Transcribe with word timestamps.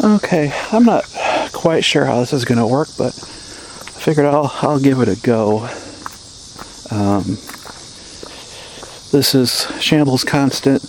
Okay, 0.00 0.52
I'm 0.70 0.84
not 0.84 1.04
quite 1.52 1.84
sure 1.84 2.04
how 2.04 2.20
this 2.20 2.32
is 2.32 2.44
going 2.44 2.58
to 2.58 2.66
work, 2.66 2.86
but 2.96 3.08
I 3.08 4.00
figured 4.00 4.26
I'll 4.26 4.52
I'll 4.62 4.78
give 4.78 5.00
it 5.00 5.08
a 5.08 5.16
go. 5.20 5.68
Um, 6.92 7.36
this 9.10 9.34
is 9.34 9.66
Shambles 9.80 10.22
Constant. 10.22 10.84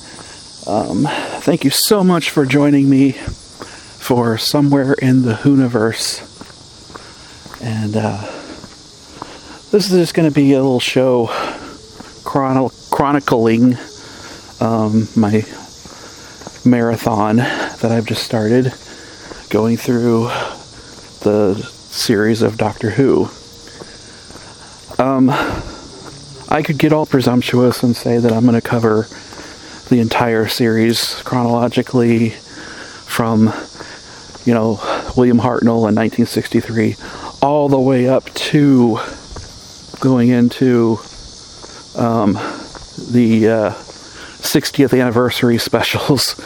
Um, 0.68 1.07
thank 1.41 1.64
you 1.64 1.71
so 1.71 2.04
much 2.04 2.30
for 2.30 2.45
joining 2.45 2.88
me 2.88 3.14
for 3.14 4.38
somewhere 4.38 4.93
in 4.93 5.23
the 5.23 5.34
Whoniverse, 5.34 6.21
and 7.64 7.98
uh, 7.98 8.21
this 9.71 9.91
is 9.91 9.98
just 9.98 10.14
going 10.14 10.30
to 10.30 10.36
be 10.36 10.54
a 10.54 10.62
little 10.62 10.80
show 10.80 11.32
chron- 12.23 12.70
chronicling 12.91 13.76
um, 14.60 15.07
my 15.16 15.44
marathon 16.64 17.38
that 17.38 17.91
I've 17.91 18.05
just 18.05 18.21
started 18.23 18.71
going 19.50 19.78
through 19.78 20.26
the 21.21 21.56
series 21.56 22.44
of 22.44 22.56
Doctor 22.56 22.92
Who. 22.92 23.30
Um, 25.00 25.30
I 26.50 26.62
could 26.64 26.78
get 26.78 26.94
all 26.94 27.08
presumptuous 27.08 27.82
and 27.82 27.96
say 27.96 28.20
that 28.20 28.32
I'm 28.32 28.46
going 28.46 28.60
to 28.60 28.68
cover 28.68 29.08
the 29.89 30.00
entire 30.00 30.48
series 30.48 31.22
chronologically 31.24 32.30
from, 32.30 33.52
you 34.45 34.53
know, 34.53 34.80
William 35.17 35.39
Hartnell 35.39 35.89
in 35.89 35.95
1963 35.95 36.95
all 37.42 37.70
the 37.70 37.80
way 37.80 38.08
up 38.08 38.25
to 38.34 39.00
going 40.00 40.30
into 40.30 41.00
um, 41.95 42.34
the 43.11 43.50
uh, 43.50 43.72
60th 43.72 45.00
anniversary 45.00 45.58
specials 45.59 46.39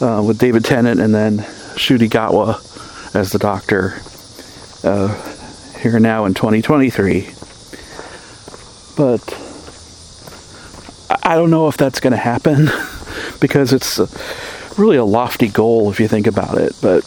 uh, 0.00 0.20
with 0.26 0.38
David 0.38 0.64
Tennant 0.64 1.00
and 1.00 1.14
then 1.14 1.46
Ncuti 1.74 2.08
Gatwa 2.08 3.14
as 3.14 3.30
the 3.30 3.38
Doctor 3.38 4.00
uh, 4.84 5.78
here 5.78 5.98
now 5.98 6.24
in 6.24 6.34
2023. 6.34 7.28
But 8.96 9.20
I 11.22 11.36
don't 11.36 11.50
know 11.50 11.68
if 11.68 11.76
that's 11.76 12.00
going 12.00 12.12
to 12.12 12.16
happen 12.16 12.68
because 13.40 13.72
it's 13.72 13.98
really 14.78 14.96
a 14.96 15.04
lofty 15.04 15.48
goal 15.48 15.90
if 15.90 16.00
you 16.00 16.08
think 16.08 16.26
about 16.26 16.58
it. 16.58 16.74
But 16.80 17.04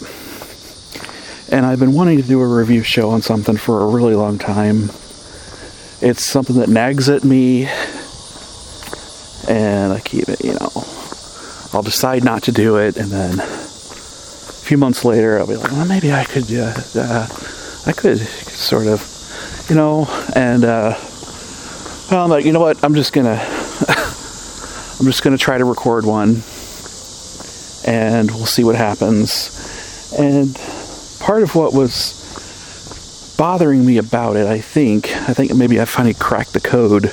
and 1.50 1.66
I've 1.66 1.80
been 1.80 1.94
wanting 1.94 2.22
to 2.22 2.28
do 2.28 2.42
a 2.42 2.48
review 2.48 2.84
show 2.84 3.10
on 3.10 3.22
something 3.22 3.56
for 3.56 3.82
a 3.82 3.88
really 3.88 4.16
long 4.16 4.38
time. 4.38 4.90
It's 6.00 6.24
something 6.24 6.58
that 6.58 6.70
nags 6.70 7.10
at 7.10 7.24
me, 7.24 7.66
and 9.48 9.94
I 9.94 10.00
keep 10.04 10.28
it, 10.30 10.44
you 10.44 10.54
know. 10.54 10.70
I'll 11.74 11.84
decide 11.84 12.24
not 12.24 12.44
to 12.44 12.52
do 12.52 12.78
it, 12.78 12.98
and 12.98 13.10
then 13.10 13.40
few 14.68 14.78
months 14.78 15.06
later, 15.06 15.40
I'll 15.40 15.48
be 15.48 15.56
like, 15.56 15.72
well, 15.72 15.86
maybe 15.86 16.12
I 16.12 16.26
could, 16.26 16.52
uh, 16.52 16.74
uh, 16.96 17.28
I 17.86 17.94
could 17.94 18.20
sort 18.20 18.88
of, 18.88 19.02
you 19.70 19.76
know, 19.78 20.06
and 20.36 20.66
uh, 20.66 20.94
well, 22.12 22.26
I'm 22.26 22.30
like, 22.30 22.44
you 22.44 22.52
know 22.52 22.60
what? 22.60 22.84
I'm 22.84 22.94
just 22.94 23.14
gonna, 23.14 23.40
I'm 25.00 25.06
just 25.06 25.24
gonna 25.24 25.38
try 25.38 25.58
to 25.58 25.64
record 25.64 26.04
one, 26.06 26.42
and 27.88 28.30
we'll 28.30 28.46
see 28.46 28.66
what 28.66 28.76
happens. 28.76 30.12
And 30.20 30.54
part 31.22 31.44
of 31.44 31.56
what 31.56 31.74
was 31.74 33.36
bothering 33.38 33.86
me 33.86 34.00
about 34.00 34.36
it, 34.36 34.48
I 34.48 34.60
think, 34.60 35.16
I 35.30 35.34
think 35.34 35.56
maybe 35.56 35.80
I 35.80 35.86
finally 35.86 36.14
cracked 36.14 36.52
the 36.52 36.60
code, 36.60 37.06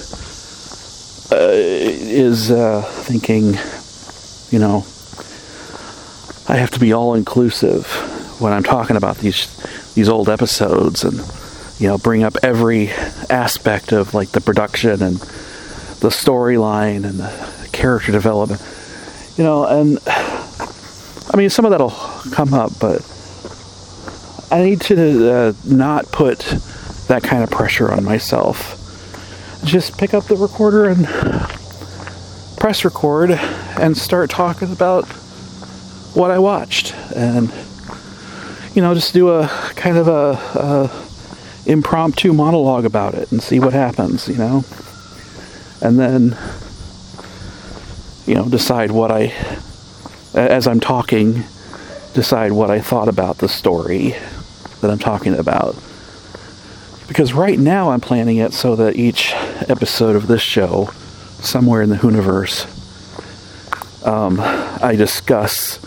uh, 1.31 1.53
is 1.53 2.51
uh, 2.51 2.83
thinking, 2.83 3.55
you 4.51 4.59
know, 4.59 4.85
I 6.47 6.57
have 6.57 6.71
to 6.73 6.81
be 6.81 6.93
all 6.93 7.15
inclusive 7.15 7.87
when 8.41 8.53
I'm 8.53 8.63
talking 8.63 8.97
about 8.97 9.19
these 9.19 9.47
these 9.95 10.09
old 10.11 10.29
episodes 10.29 11.03
and 11.03 11.17
you 11.79 11.89
know 11.89 11.97
bring 11.97 12.23
up 12.23 12.37
every 12.43 12.91
aspect 13.31 13.93
of 13.93 14.13
like 14.13 14.31
the 14.31 14.41
production 14.41 15.03
and 15.03 15.17
the 15.17 16.11
storyline 16.11 17.05
and 17.05 17.19
the 17.19 17.69
character 17.73 18.13
development. 18.13 18.61
You 19.39 19.45
know 19.45 19.65
and 19.65 19.99
I 20.07 21.37
mean 21.37 21.49
some 21.49 21.65
of 21.65 21.71
that'll 21.71 21.91
come 22.33 22.53
up 22.53 22.73
but 22.79 23.01
I 24.51 24.63
need 24.63 24.83
to 24.83 25.33
uh, 25.33 25.53
not 25.65 26.13
put 26.13 26.41
that 27.09 27.23
kind 27.23 27.43
of 27.43 27.51
pressure 27.51 27.91
on 27.91 28.05
myself. 28.05 28.81
Just 29.65 29.97
pick 29.97 30.13
up 30.13 30.25
the 30.25 30.37
recorder 30.37 30.85
and 30.85 31.07
press 32.59 32.85
record 32.85 33.31
and 33.31 33.97
start 33.97 34.29
talking 34.29 34.71
about 34.71 35.09
what 36.15 36.31
I 36.31 36.39
watched. 36.39 36.95
And 37.15 37.53
you 38.75 38.83
know 38.83 38.95
just 38.95 39.15
do 39.15 39.31
a 39.31 39.47
kind 39.77 39.97
of 39.97 40.09
a, 40.09 40.33
a 40.59 41.71
impromptu 41.71 42.33
monologue 42.33 42.85
about 42.85 43.15
it 43.15 43.31
and 43.31 43.43
see 43.43 43.61
what 43.61 43.73
happens 43.73 44.29
you 44.29 44.37
know? 44.37 44.65
And 45.81 45.99
then 45.99 46.37
you 48.27 48.35
know 48.35 48.49
decide 48.49 48.91
what 48.91 49.11
I 49.11 49.33
as 50.35 50.67
I'm 50.67 50.81
talking 50.81 51.45
decide 52.15 52.53
what 52.53 52.71
I 52.71 52.81
thought 52.81 53.09
about 53.09 53.39
the 53.39 53.49
story 53.49 54.15
that 54.81 54.91
I'm 54.91 54.99
talking 54.99 55.35
about. 55.35 55.77
Because 57.09 57.35
right 57.35 57.59
now 57.59 57.91
I'm 57.91 58.01
planning 58.01 58.39
it 58.39 58.53
so 58.53 58.77
that 58.77 58.97
each 58.97 59.33
episode 59.69 60.17
of 60.17 60.27
this 60.27 60.41
show 60.41 60.91
somewhere 61.41 61.83
in 61.83 61.91
the 61.91 61.97
Whoniverse 61.97 62.71
um, 64.07 64.39
I 64.41 64.95
discuss 64.97 65.79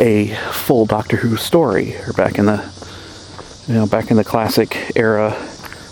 a 0.00 0.34
full 0.52 0.86
Doctor 0.86 1.16
Who 1.16 1.36
story. 1.36 1.94
Or 1.96 2.12
back 2.14 2.38
in 2.38 2.46
the, 2.46 2.64
you 3.68 3.74
know, 3.74 3.86
back 3.86 4.10
in 4.10 4.16
the 4.16 4.24
classic 4.24 4.96
era, 4.96 5.36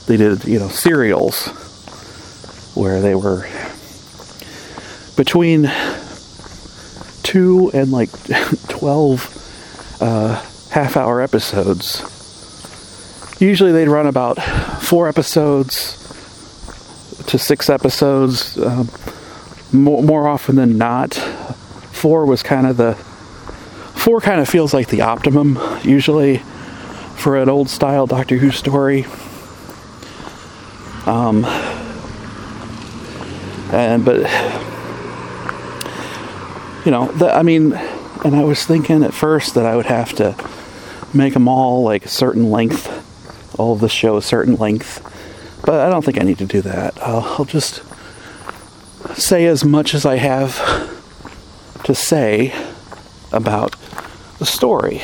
they 0.09 0.17
did 0.17 0.45
you 0.45 0.59
know 0.59 0.69
serials 0.69 1.49
where 2.75 3.01
they 3.01 3.15
were 3.15 3.47
between 5.17 5.71
two 7.23 7.71
and 7.75 7.93
like 7.93 8.11
twelve 8.69 9.35
uh, 10.01 10.43
half-hour 10.71 11.21
episodes. 11.21 12.03
Usually 13.41 13.71
they'd 13.71 13.89
run 13.89 14.07
about 14.07 14.43
four 14.83 15.09
episodes 15.09 15.97
to 17.27 17.39
six 17.39 17.69
episodes. 17.69 18.59
Um, 18.59 18.89
more, 19.73 20.03
more 20.03 20.27
often 20.27 20.57
than 20.57 20.79
not, 20.79 21.15
four 21.15 22.25
was 22.25 22.43
kind 22.43 22.67
of 22.67 22.79
the 22.79 22.95
four 23.99 24.21
kind 24.21 24.41
of 24.41 24.49
feels 24.49 24.73
like 24.73 24.89
the 24.89 25.03
optimum 25.03 25.59
usually 25.83 26.39
for 27.17 27.37
an 27.37 27.49
old 27.49 27.69
style 27.69 28.07
Doctor 28.07 28.37
Who 28.37 28.51
story. 28.51 29.05
Um, 31.05 31.45
and 33.73 34.05
but 34.05 34.19
you 36.85 36.93
know, 36.93 37.07
the, 37.13 37.35
I 37.35 37.43
mean, 37.43 37.73
and 38.25 38.37
I 38.37 38.45
was 38.45 38.65
thinking 38.65 39.03
at 39.03 39.13
first 39.13 39.55
that 39.55 39.67
I 39.67 39.77
would 39.77 39.87
have 39.87 40.13
to 40.15 40.35
make 41.13 41.35
them 41.35 41.49
all 41.49 41.83
like 41.83 42.05
a 42.05 42.09
certain 42.09 42.51
length, 42.51 43.59
all 43.59 43.73
of 43.73 43.81
the 43.81 43.89
show 43.89 44.17
a 44.17 44.23
certain 44.23 44.55
length, 44.57 45.03
but 45.67 45.81
I 45.81 45.91
don't 45.91 46.05
think 46.05 46.21
I 46.21 46.25
need 46.25 46.39
to 46.39 46.47
do 46.47 46.61
that. 46.63 46.97
I'll, 47.03 47.25
I'll 47.39 47.45
just 47.45 47.83
say 49.15 49.47
as 49.47 49.65
much 49.65 49.95
as 49.95 50.07
I 50.07 50.17
have 50.17 50.57
to 51.85 51.95
say 51.95 52.55
about 53.33 53.75
the 54.39 54.47
story. 54.47 55.03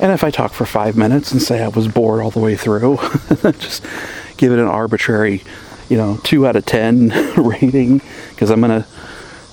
And 0.00 0.10
if 0.10 0.24
I 0.24 0.30
talk 0.30 0.52
for 0.52 0.66
five 0.66 0.96
minutes 0.96 1.30
and 1.30 1.40
say 1.40 1.62
I 1.62 1.68
was 1.68 1.86
bored 1.86 2.22
all 2.22 2.30
the 2.30 2.40
way 2.40 2.56
through, 2.56 2.96
just 3.58 3.84
give 4.36 4.52
it 4.52 4.58
an 4.58 4.66
arbitrary, 4.66 5.44
you 5.88 5.96
know, 5.96 6.18
two 6.24 6.46
out 6.46 6.56
of 6.56 6.66
ten 6.66 7.10
rating 7.36 8.02
because 8.30 8.50
I'm 8.50 8.60
gonna 8.60 8.86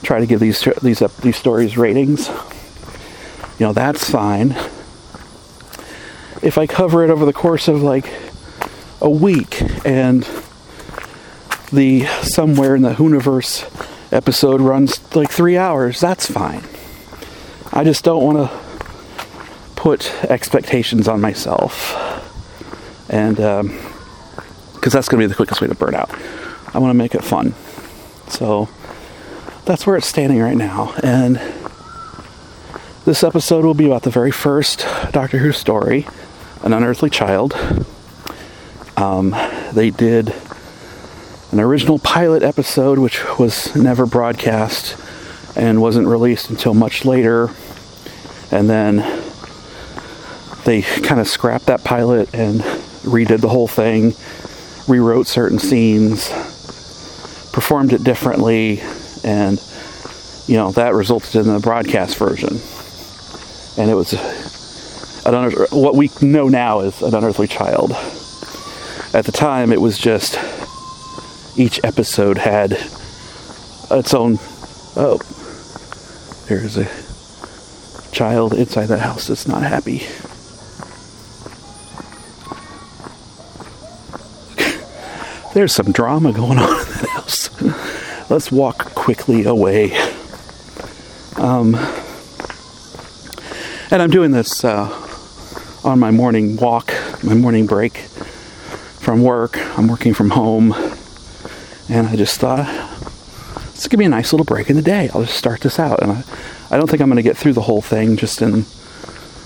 try 0.01 0.19
to 0.19 0.25
give 0.25 0.39
these 0.39 0.68
these 0.81 1.01
uh, 1.01 1.09
these 1.22 1.38
stories 1.38 1.78
ratings. 1.78 2.29
You 3.59 3.68
know, 3.68 3.74
that's 3.74 4.09
fine. 4.09 4.51
If 6.42 6.57
I 6.57 6.65
cover 6.65 7.03
it 7.03 7.09
over 7.09 7.25
the 7.25 7.33
course 7.33 7.68
of 7.68 7.83
like 7.83 8.12
a 9.01 9.09
week 9.09 9.62
and 9.86 10.27
the 11.71 12.06
somewhere 12.24 12.75
in 12.75 12.81
the 12.81 12.94
Whoniverse 12.94 13.68
episode 14.12 14.62
runs 14.62 15.15
like 15.15 15.30
three 15.30 15.57
hours, 15.57 16.00
that's 16.00 16.25
fine. 16.25 16.63
I 17.79 17.85
just 17.85 18.03
don't 18.03 18.25
want 18.25 18.37
to 18.39 18.59
put 19.77 20.13
expectations 20.25 21.07
on 21.07 21.21
myself. 21.21 21.95
And 23.09 23.37
because 23.37 23.61
um, 23.61 24.79
that's 24.81 25.07
going 25.07 25.21
to 25.21 25.25
be 25.25 25.27
the 25.27 25.33
quickest 25.33 25.61
way 25.61 25.69
to 25.69 25.75
burn 25.75 25.95
out. 25.95 26.13
I 26.73 26.79
want 26.79 26.89
to 26.89 26.93
make 26.93 27.15
it 27.15 27.23
fun. 27.23 27.53
So 28.27 28.67
that's 29.63 29.87
where 29.87 29.95
it's 29.95 30.07
standing 30.07 30.39
right 30.39 30.57
now. 30.57 30.93
And 31.01 31.39
this 33.05 33.23
episode 33.23 33.63
will 33.63 33.73
be 33.73 33.85
about 33.85 34.03
the 34.03 34.09
very 34.09 34.31
first 34.31 34.85
Doctor 35.13 35.37
Who 35.37 35.53
story, 35.53 36.05
An 36.63 36.73
Unearthly 36.73 37.09
Child. 37.09 37.53
Um, 38.97 39.33
they 39.71 39.89
did 39.89 40.35
an 41.53 41.61
original 41.61 41.97
pilot 41.97 42.43
episode, 42.43 42.99
which 42.99 43.23
was 43.39 43.73
never 43.73 44.05
broadcast 44.05 44.97
and 45.55 45.81
wasn't 45.81 46.07
released 46.07 46.49
until 46.49 46.73
much 46.73 47.05
later 47.05 47.49
and 48.51 48.69
then 48.69 48.98
they 50.66 50.81
kind 50.81 51.19
of 51.19 51.28
scrapped 51.28 51.68
that 51.68 51.84
pilot 51.84 52.34
and 52.34 52.62
redid 53.01 53.42
the 53.42 53.50
whole 53.50 53.68
thing, 53.68 54.13
rewrote 54.88 55.28
certain 55.28 55.60
scenes, 55.60 56.30
performed 57.51 57.94
it 57.94 58.04
differently, 58.04 58.81
and 59.24 59.62
you 60.48 60.56
know 60.56 60.72
that 60.72 60.94
resulted 60.94 61.36
in 61.36 61.54
the 61.54 61.60
broadcast 61.60 62.18
version. 62.18 62.60
And 63.78 63.90
it 63.90 63.96
was 63.96 64.13
an 65.25 65.34
unearth- 65.34 65.72
what 65.72 65.96
we 65.96 66.10
know 66.22 66.50
now 66.50 66.81
is 66.81 67.01
an 67.01 67.16
unearthly 67.16 67.48
child. 67.48 67.92
At 69.13 69.25
the 69.25 69.31
time, 69.31 69.72
it 69.72 69.81
was 69.81 69.98
just 69.98 70.38
each 71.57 71.80
episode 71.84 72.38
had 72.38 72.74
its 73.92 74.13
own. 74.13 74.38
Oh, 74.96 75.19
there's 76.48 76.78
a 76.78 76.88
child 78.11 78.53
inside 78.53 78.88
that 78.88 79.00
house 79.00 79.27
that's 79.27 79.47
not 79.47 79.63
happy. 79.63 80.00
There's 85.53 85.73
some 85.73 85.91
drama 85.91 86.33
going 86.33 86.57
on 86.57 86.69
in 86.69 86.94
that 86.94 87.09
house. 87.11 87.61
Let's 88.29 88.51
walk 88.51 88.94
quickly 88.95 89.45
away. 89.45 89.91
Um, 91.38 91.75
and 93.91 94.01
I'm 94.01 94.12
doing 94.12 94.31
this 94.31 94.63
uh, 94.63 94.88
on 95.83 96.00
my 96.00 96.12
morning 96.12 96.55
walk, 96.57 96.94
my 97.23 97.33
morning 97.33 97.65
break 97.65 97.97
from 97.97 99.23
work. 99.23 99.57
I'm 99.77 99.88
working 99.88 100.13
from 100.13 100.29
home. 100.29 100.73
And 101.89 102.05
I 102.05 102.15
just 102.15 102.39
thought, 102.39 102.59
this 103.79 103.87
give 103.87 103.97
me 103.97 104.05
a 104.05 104.09
nice 104.09 104.33
little 104.33 104.43
break 104.43 104.69
in 104.69 104.75
the 104.75 104.81
day. 104.81 105.09
I'll 105.13 105.21
just 105.21 105.37
start 105.37 105.61
this 105.61 105.79
out. 105.79 106.01
And 106.03 106.11
I, 106.11 106.23
I 106.69 106.75
don't 106.77 106.89
think 106.89 107.01
I'm 107.01 107.07
going 107.07 107.15
to 107.15 107.23
get 107.23 107.37
through 107.37 107.53
the 107.53 107.61
whole 107.61 107.81
thing 107.81 108.17
just 108.17 108.41
in 108.41 108.63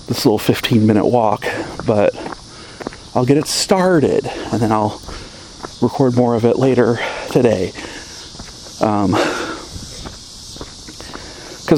this 0.07 0.25
little 0.25 0.39
15 0.39 0.87
minute 0.87 1.05
walk, 1.05 1.45
but 1.85 2.15
I'll 3.13 3.27
get 3.27 3.37
it 3.37 3.45
started 3.45 4.25
and 4.25 4.59
then 4.59 4.71
I'll 4.71 4.99
record 5.83 6.15
more 6.15 6.33
of 6.33 6.45
it 6.45 6.57
later 6.57 6.97
today. 7.29 7.73
Because 8.79 9.11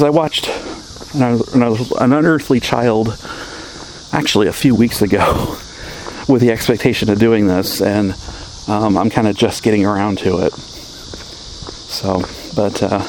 um, 0.02 0.06
I 0.06 0.10
watched 0.10 0.48
an, 1.14 1.42
an 1.54 2.14
unearthly 2.14 2.62
child 2.62 3.18
actually 4.14 4.48
a 4.48 4.54
few 4.54 4.76
weeks 4.76 5.02
ago 5.02 5.58
with 6.30 6.40
the 6.40 6.52
expectation 6.52 7.10
of 7.10 7.20
doing 7.20 7.48
this, 7.48 7.82
and 7.82 8.16
um, 8.70 8.98
I'm 8.98 9.10
kind 9.10 9.28
of 9.28 9.36
just 9.36 9.62
getting 9.62 9.86
around 9.86 10.20
to 10.20 10.38
it. 10.46 10.54
So, 10.54 12.24
but 12.56 12.82
uh, 12.82 13.06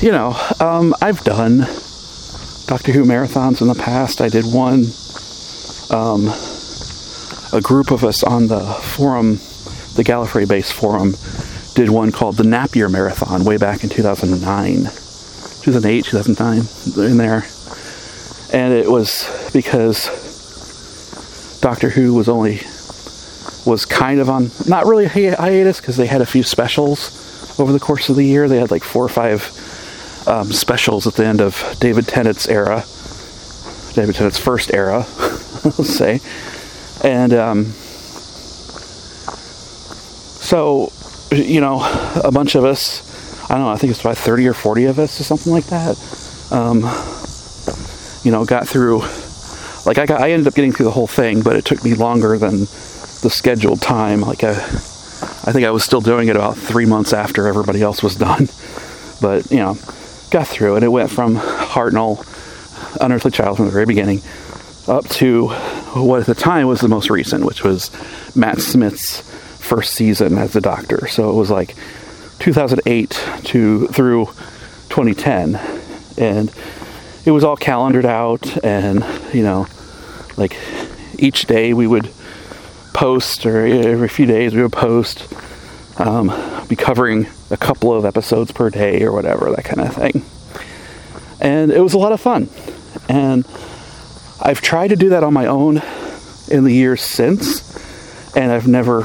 you 0.00 0.10
know, 0.10 0.36
um, 0.60 0.94
I've 1.00 1.22
done 1.24 1.58
Doctor 2.66 2.92
Who 2.92 3.04
marathons 3.04 3.60
in 3.60 3.68
the 3.68 3.74
past. 3.74 4.20
I 4.20 4.28
did 4.28 4.44
one. 4.46 4.86
Um, 5.90 6.32
a 7.52 7.60
group 7.60 7.90
of 7.90 8.02
us 8.02 8.22
on 8.22 8.48
the 8.48 8.64
forum, 8.64 9.34
the 9.94 10.02
Gallifrey 10.02 10.48
Base 10.48 10.70
forum, 10.70 11.14
did 11.74 11.90
one 11.90 12.10
called 12.10 12.36
the 12.36 12.44
Napier 12.44 12.88
Marathon 12.88 13.44
way 13.44 13.58
back 13.58 13.84
in 13.84 13.90
2009, 13.90 14.84
2008, 14.84 16.04
2009, 16.04 17.10
in 17.10 17.16
there. 17.18 17.44
And 18.52 18.72
it 18.72 18.90
was 18.90 19.50
because 19.52 20.08
Doctor 21.60 21.90
Who 21.90 22.14
was 22.14 22.28
only 22.28 22.60
was 23.64 23.84
kind 23.84 24.20
of 24.20 24.28
on 24.28 24.50
not 24.66 24.86
really 24.86 25.06
hiatus 25.06 25.80
because 25.80 25.96
they 25.96 26.06
had 26.06 26.20
a 26.20 26.26
few 26.26 26.42
specials 26.42 27.58
over 27.60 27.72
the 27.72 27.80
course 27.80 28.08
of 28.08 28.16
the 28.16 28.24
year. 28.24 28.48
They 28.48 28.58
had 28.58 28.70
like 28.70 28.82
four 28.82 29.04
or 29.04 29.08
five 29.08 29.42
um, 30.26 30.52
specials 30.52 31.06
at 31.06 31.14
the 31.14 31.24
end 31.24 31.40
of 31.40 31.76
David 31.80 32.06
Tennant's 32.08 32.48
era, 32.48 32.84
David 33.94 34.14
Tennant's 34.14 34.38
first 34.38 34.72
era, 34.72 34.98
let's 35.64 35.94
say, 35.94 36.20
and 37.04 37.32
um, 37.34 37.64
so 40.40 40.92
you 41.32 41.60
know 41.60 41.80
a 42.22 42.30
bunch 42.32 42.54
of 42.54 42.64
us. 42.64 43.10
I 43.50 43.56
don't 43.56 43.64
know. 43.64 43.70
I 43.70 43.76
think 43.76 43.90
it's 43.90 44.00
about 44.00 44.16
thirty 44.16 44.46
or 44.46 44.54
forty 44.54 44.86
of 44.86 44.98
us 44.98 45.20
or 45.20 45.24
something 45.24 45.52
like 45.52 45.66
that. 45.66 45.98
Um, 46.50 46.80
you 48.24 48.30
know, 48.30 48.44
got 48.44 48.68
through. 48.68 49.02
Like 49.84 49.98
I 49.98 50.06
got, 50.06 50.20
I 50.20 50.30
ended 50.30 50.46
up 50.46 50.54
getting 50.54 50.70
through 50.70 50.84
the 50.84 50.92
whole 50.92 51.08
thing, 51.08 51.42
but 51.42 51.56
it 51.56 51.64
took 51.64 51.82
me 51.82 51.94
longer 51.94 52.38
than 52.38 52.66
the 53.22 53.30
scheduled 53.30 53.80
time. 53.80 54.20
Like 54.20 54.44
I, 54.44 54.50
I 54.50 55.52
think 55.52 55.64
I 55.64 55.70
was 55.70 55.84
still 55.84 56.00
doing 56.00 56.28
it 56.28 56.36
about 56.36 56.56
three 56.56 56.86
months 56.86 57.12
after 57.12 57.46
everybody 57.46 57.80
else 57.82 58.02
was 58.02 58.16
done. 58.16 58.48
But 59.20 59.52
you 59.52 59.58
know, 59.58 59.78
got 60.32 60.48
through 60.48 60.78
it. 60.78 60.82
It 60.82 60.88
went 60.88 61.08
from 61.08 61.36
Hartnell, 61.36 62.26
Unearthly 63.00 63.30
Child 63.30 63.58
from 63.58 63.66
the 63.66 63.70
very 63.70 63.86
beginning, 63.86 64.20
up 64.88 65.08
to 65.10 65.46
what 65.94 66.18
at 66.18 66.26
the 66.26 66.34
time 66.34 66.66
was 66.66 66.80
the 66.80 66.88
most 66.88 67.08
recent, 67.08 67.44
which 67.44 67.62
was 67.62 67.92
Matt 68.34 68.60
Smith's 68.60 69.20
first 69.60 69.94
season 69.94 70.38
as 70.38 70.54
the 70.54 70.60
Doctor. 70.60 71.06
So 71.06 71.30
it 71.30 71.34
was 71.34 71.50
like 71.50 71.76
2008 72.40 73.10
to 73.44 73.86
through 73.86 74.26
2010, 74.88 75.54
and 76.18 76.52
it 77.24 77.30
was 77.30 77.44
all 77.44 77.56
calendared 77.56 78.06
out, 78.06 78.64
and 78.64 79.04
you 79.32 79.44
know, 79.44 79.68
like 80.36 80.58
each 81.16 81.46
day 81.46 81.74
we 81.74 81.86
would 81.86 82.10
post, 82.92 83.46
or 83.46 83.66
every 83.66 84.08
few 84.08 84.26
days 84.26 84.54
we 84.54 84.62
would 84.62 84.72
post, 84.72 85.32
um, 85.98 86.32
be 86.68 86.76
covering 86.76 87.26
a 87.50 87.56
couple 87.56 87.92
of 87.92 88.04
episodes 88.04 88.52
per 88.52 88.70
day 88.70 89.02
or 89.02 89.12
whatever, 89.12 89.50
that 89.50 89.64
kind 89.64 89.80
of 89.80 89.94
thing. 89.94 90.24
And 91.40 91.70
it 91.72 91.80
was 91.80 91.94
a 91.94 91.98
lot 91.98 92.12
of 92.12 92.20
fun. 92.20 92.48
And 93.08 93.46
I've 94.40 94.60
tried 94.60 94.88
to 94.88 94.96
do 94.96 95.10
that 95.10 95.24
on 95.24 95.32
my 95.32 95.46
own 95.46 95.82
in 96.50 96.64
the 96.64 96.72
years 96.72 97.00
since, 97.00 98.36
and 98.36 98.50
I've 98.50 98.68
never 98.68 99.04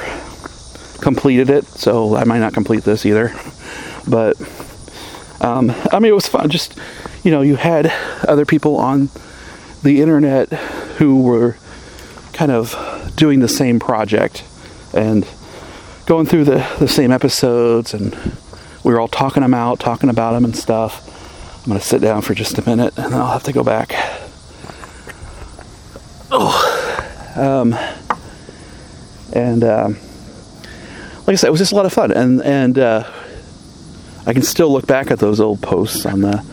completed 1.02 1.50
it, 1.50 1.66
so 1.66 2.16
I 2.16 2.24
might 2.24 2.40
not 2.40 2.54
complete 2.54 2.84
this 2.84 3.06
either. 3.06 3.34
But 4.08 4.36
um, 5.42 5.72
I 5.92 6.00
mean, 6.00 6.12
it 6.12 6.16
was 6.16 6.28
fun. 6.28 6.50
Just 6.50 6.78
you 7.24 7.32
know, 7.32 7.42
you 7.42 7.56
had 7.56 7.92
other 8.28 8.46
people 8.46 8.78
on 8.78 9.10
the 9.84 10.02
internet 10.02 10.50
who 10.98 11.22
were 11.22 11.58
kind 12.34 12.52
of 12.52 12.74
doing 13.18 13.40
the 13.42 13.50
same 13.50 13.80
project 13.80 14.46
and 14.94 15.28
going 16.06 16.26
through 16.26 16.46
the, 16.46 16.66
the 16.80 16.88
same 16.88 17.12
episodes, 17.12 17.94
and 17.94 18.16
we 18.84 18.94
were 18.94 19.00
all 19.00 19.10
talking 19.10 19.42
them 19.42 19.54
out, 19.54 19.80
talking 19.80 20.10
about 20.10 20.32
them 20.32 20.46
and 20.46 20.56
stuff. 20.56 21.04
I'm 21.64 21.70
going 21.70 21.80
to 21.80 21.86
sit 21.86 22.00
down 22.00 22.22
for 22.22 22.34
just 22.34 22.58
a 22.58 22.68
minute, 22.68 22.98
and 22.98 23.12
then 23.12 23.20
I'll 23.20 23.34
have 23.34 23.44
to 23.44 23.52
go 23.52 23.64
back. 23.64 23.92
Oh, 26.32 27.34
um, 27.36 27.74
and 29.34 29.64
um, 29.64 29.94
like 31.26 31.34
I 31.34 31.36
said, 31.36 31.48
it 31.48 31.52
was 31.52 31.60
just 31.60 31.74
a 31.74 31.76
lot 31.76 31.86
of 31.86 31.92
fun, 31.92 32.12
and 32.12 32.42
and 32.42 32.80
uh, 32.80 33.12
I 34.26 34.34
can 34.34 34.44
still 34.44 34.72
look 34.72 34.88
back 34.88 35.12
at 35.12 35.20
those 35.20 35.42
old 35.42 35.62
posts 35.62 36.06
on 36.06 36.22
the 36.22 36.46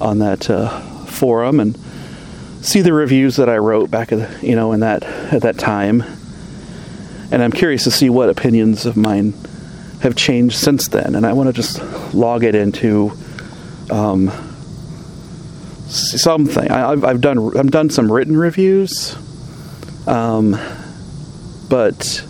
on 0.00 0.18
that 0.20 0.48
uh, 0.48 0.80
forum 1.06 1.60
and 1.60 1.78
see 2.64 2.80
the 2.80 2.92
reviews 2.92 3.36
that 3.36 3.48
I 3.48 3.58
wrote 3.58 3.90
back 3.90 4.10
at 4.10 4.42
you 4.42 4.56
know 4.56 4.72
in 4.72 4.80
that 4.80 5.04
at 5.04 5.42
that 5.42 5.58
time, 5.58 6.02
and 7.30 7.42
I'm 7.42 7.52
curious 7.52 7.84
to 7.84 7.90
see 7.90 8.10
what 8.10 8.30
opinions 8.30 8.86
of 8.86 8.96
mine 8.96 9.34
have 10.00 10.16
changed 10.16 10.56
since 10.56 10.88
then, 10.88 11.14
and 11.14 11.26
I 11.26 11.32
want 11.32 11.48
to 11.48 11.52
just 11.52 11.82
log 12.14 12.42
it 12.42 12.54
into 12.54 13.12
um, 13.90 14.30
something. 15.86 16.70
I, 16.70 16.90
have 16.90 17.04
I've 17.04 17.20
done 17.20 17.56
I've 17.56 17.70
done 17.70 17.90
some 17.90 18.10
written 18.10 18.36
reviews, 18.36 19.16
um, 20.06 20.58
but 21.68 22.24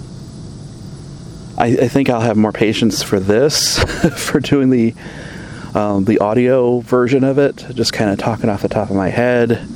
I, 1.57 1.67
I, 1.67 1.89
think 1.89 2.11
I'll 2.11 2.21
have 2.21 2.37
more 2.37 2.53
patience 2.53 3.03
for 3.03 3.21
this 3.21 3.79
for 4.17 4.41
doing 4.41 4.71
the 4.71 4.95
um, 5.75 6.05
the 6.05 6.19
audio 6.19 6.81
version 6.81 7.25
of 7.25 7.39
it, 7.39 7.67
just 7.75 7.93
kind 7.93 8.11
of 8.11 8.19
talking 8.19 8.51
off 8.51 8.63
the 8.63 8.69
top 8.69 8.91
of 8.91 8.97
my 8.97 9.09
head, 9.09 9.67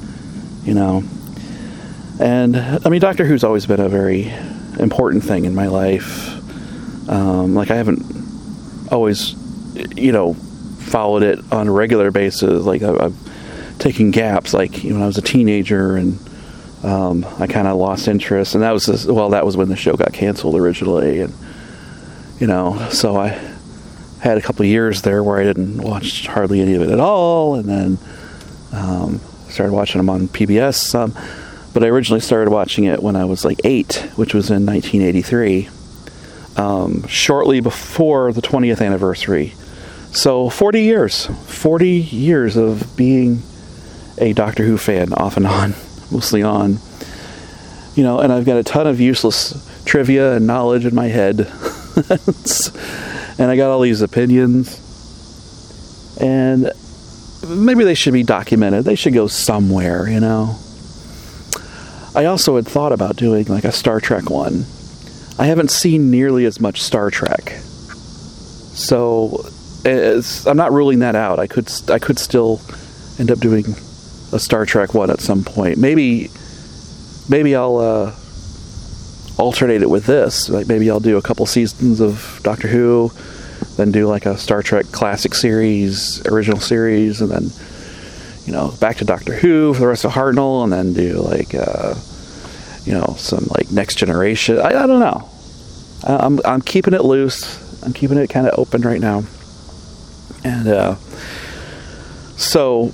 you 0.69 0.75
know. 0.75 1.03
And 2.21 2.55
I 2.57 2.91
mean, 2.91 3.01
Doctor 3.01 3.25
Who's 3.25 3.43
always 3.43 3.65
been 3.65 3.81
a 3.81 3.89
very 3.89 4.31
important 4.79 5.25
thing 5.25 5.47
in 5.47 5.55
my 5.55 5.69
life. 5.69 6.37
Um, 7.09 7.55
like 7.55 7.71
I 7.71 7.77
haven't 7.77 8.93
always, 8.93 9.35
you 9.97 10.13
know, 10.13 10.35
followed 10.35 11.23
it 11.23 11.39
on 11.51 11.69
a 11.69 11.73
regular 11.73 12.11
basis. 12.11 12.65
Like 12.65 12.83
I've 12.83 13.17
taking 13.79 14.11
gaps, 14.11 14.53
like 14.53 14.83
when 14.83 15.01
I 15.01 15.07
was 15.07 15.17
a 15.17 15.23
teenager, 15.23 15.97
and 15.97 16.19
um, 16.83 17.25
I 17.39 17.47
kind 17.47 17.67
of 17.67 17.79
lost 17.79 18.07
interest. 18.07 18.55
And 18.55 18.63
that 18.63 18.73
was 18.73 18.85
this, 18.85 19.07
well, 19.07 19.31
that 19.31 19.47
was 19.47 19.57
when 19.57 19.69
the 19.69 19.77
show 19.77 19.97
got 19.97 20.13
canceled 20.13 20.55
originally, 20.55 21.21
and 21.21 21.33
you 22.39 22.47
know, 22.47 22.89
so 22.91 23.17
I 23.17 23.29
had 24.21 24.37
a 24.37 24.43
couple 24.43 24.67
years 24.67 25.01
there 25.01 25.23
where 25.23 25.39
I 25.39 25.45
didn't 25.45 25.79
watch 25.79 26.27
hardly 26.27 26.61
any 26.61 26.75
of 26.75 26.83
it 26.83 26.91
at 26.91 27.01
all, 27.01 27.55
and 27.55 27.67
then 27.67 27.99
um, 28.73 29.21
started 29.50 29.73
watching 29.73 29.99
them 29.99 30.11
on 30.11 30.28
PBS. 30.28 30.95
But 31.75 31.85
I 31.85 31.88
originally 31.88 32.21
started 32.21 32.50
watching 32.50 32.85
it 32.85 33.02
when 33.02 33.14
I 33.14 33.25
was 33.25 33.45
like 33.45 33.61
eight, 33.64 34.09
which 34.17 34.35
was 34.35 34.50
in 34.50 34.64
1983, 34.67 35.69
um, 36.57 37.07
shortly 37.07 37.61
before 37.61 38.33
the 38.33 38.43
20th 38.43 38.85
anniversary 38.85 39.55
So 40.11 40.49
40 40.50 40.83
years, 40.83 41.26
40 41.26 41.88
years 41.88 42.57
of 42.57 42.97
being 42.97 43.43
a 44.17 44.33
Doctor 44.33 44.64
Who 44.64 44.76
fan, 44.76 45.12
off 45.12 45.37
and 45.37 45.47
on, 45.47 45.75
mostly 46.11 46.43
on. 46.43 46.78
You 47.95 48.02
know, 48.02 48.19
and 48.21 48.33
I've 48.33 48.45
got 48.45 48.57
a 48.57 48.64
ton 48.64 48.87
of 48.87 49.00
useless 49.00 49.64
trivia 49.85 50.37
and 50.37 50.47
knowledge 50.47 50.85
in 50.85 50.95
my 50.95 51.07
head. 51.07 51.40
and 53.38 53.50
I 53.50 53.57
got 53.57 53.71
all 53.71 53.81
these 53.81 54.02
opinions. 54.02 54.85
And 56.21 56.73
maybe 57.49 57.85
they 57.85 57.95
should 57.95 58.12
be 58.12 58.23
documented. 58.23 58.85
They 58.85 58.95
should 58.95 59.14
go 59.14 59.26
somewhere, 59.26 60.09
you 60.09 60.21
know. 60.21 60.59
I 62.14 62.25
also 62.25 62.57
had 62.57 62.67
thought 62.67 62.93
about 62.93 63.17
doing 63.17 63.47
like 63.47 63.64
a 63.64 63.73
Star 63.73 64.00
Trek 64.00 64.31
one. 64.31 64.64
I 65.38 65.47
haven't 65.47 65.71
seen 65.71 66.11
nearly 66.11 66.45
as 66.47 66.61
much 66.61 66.83
Star 66.83 67.11
Trek. 67.11 67.50
So 68.75 69.47
I'm 69.85 70.57
not 70.57 70.73
ruling 70.73 71.00
that 71.00 71.14
out. 71.14 71.38
I 71.38 71.47
could 71.47 71.71
I 71.88 71.99
could 71.99 72.19
still 72.19 72.61
end 73.19 73.31
up 73.31 73.38
doing 73.38 73.64
a 74.33 74.38
Star 74.38 74.67
Trek 74.67 74.95
one 74.95 75.11
at 75.11 75.21
some 75.21 75.45
point. 75.45 75.78
Maybe 75.78 76.31
maybe 77.28 77.55
I'll 77.55 77.76
uh, 77.76 78.14
alternate 79.37 79.83
it 79.83 79.90
with 79.90 80.07
this. 80.07 80.49
Like 80.49 80.67
maybe 80.67 80.90
I'll 80.90 81.00
do 81.00 81.17
a 81.17 81.23
couple 81.23 81.47
seasons 81.47 82.00
of 82.00 82.40
Doctor 82.43 82.69
Who, 82.69 83.12
then 83.78 83.92
do 83.92 84.06
like 84.06 84.26
a 84.26 84.37
Star 84.37 84.62
Trek 84.62 84.87
classic 84.87 85.35
series, 85.35 86.25
original 86.26 86.61
series, 86.61 87.23
and 87.23 87.30
then 87.30 87.50
you 88.44 88.52
know 88.52 88.75
back 88.80 88.97
to 88.97 89.04
Doctor 89.04 89.35
Who 89.35 89.73
for 89.73 89.80
the 89.80 89.87
rest 89.87 90.04
of 90.04 90.12
Hartnell, 90.12 90.64
and 90.64 90.73
then 90.73 90.92
do 90.92 91.23
like 91.23 91.54
uh, 91.54 91.94
you 92.85 92.92
know 92.92 93.14
some 93.16 93.47
like 93.56 93.70
Next 93.70 93.94
Generation. 93.94 94.58
I, 94.58 94.82
I 94.82 94.87
don't 94.87 95.00
know. 95.00 95.28
I'm 96.04 96.40
I'm 96.44 96.61
keeping 96.61 96.92
it 96.92 97.04
loose. 97.04 97.82
I'm 97.82 97.92
keeping 97.92 98.18
it 98.18 98.28
kind 98.28 98.47
of 98.47 98.58
open 98.58 98.82
right 98.82 99.00
now, 99.00 99.23
and 100.44 100.68
uh, 100.68 100.97
so 102.37 102.92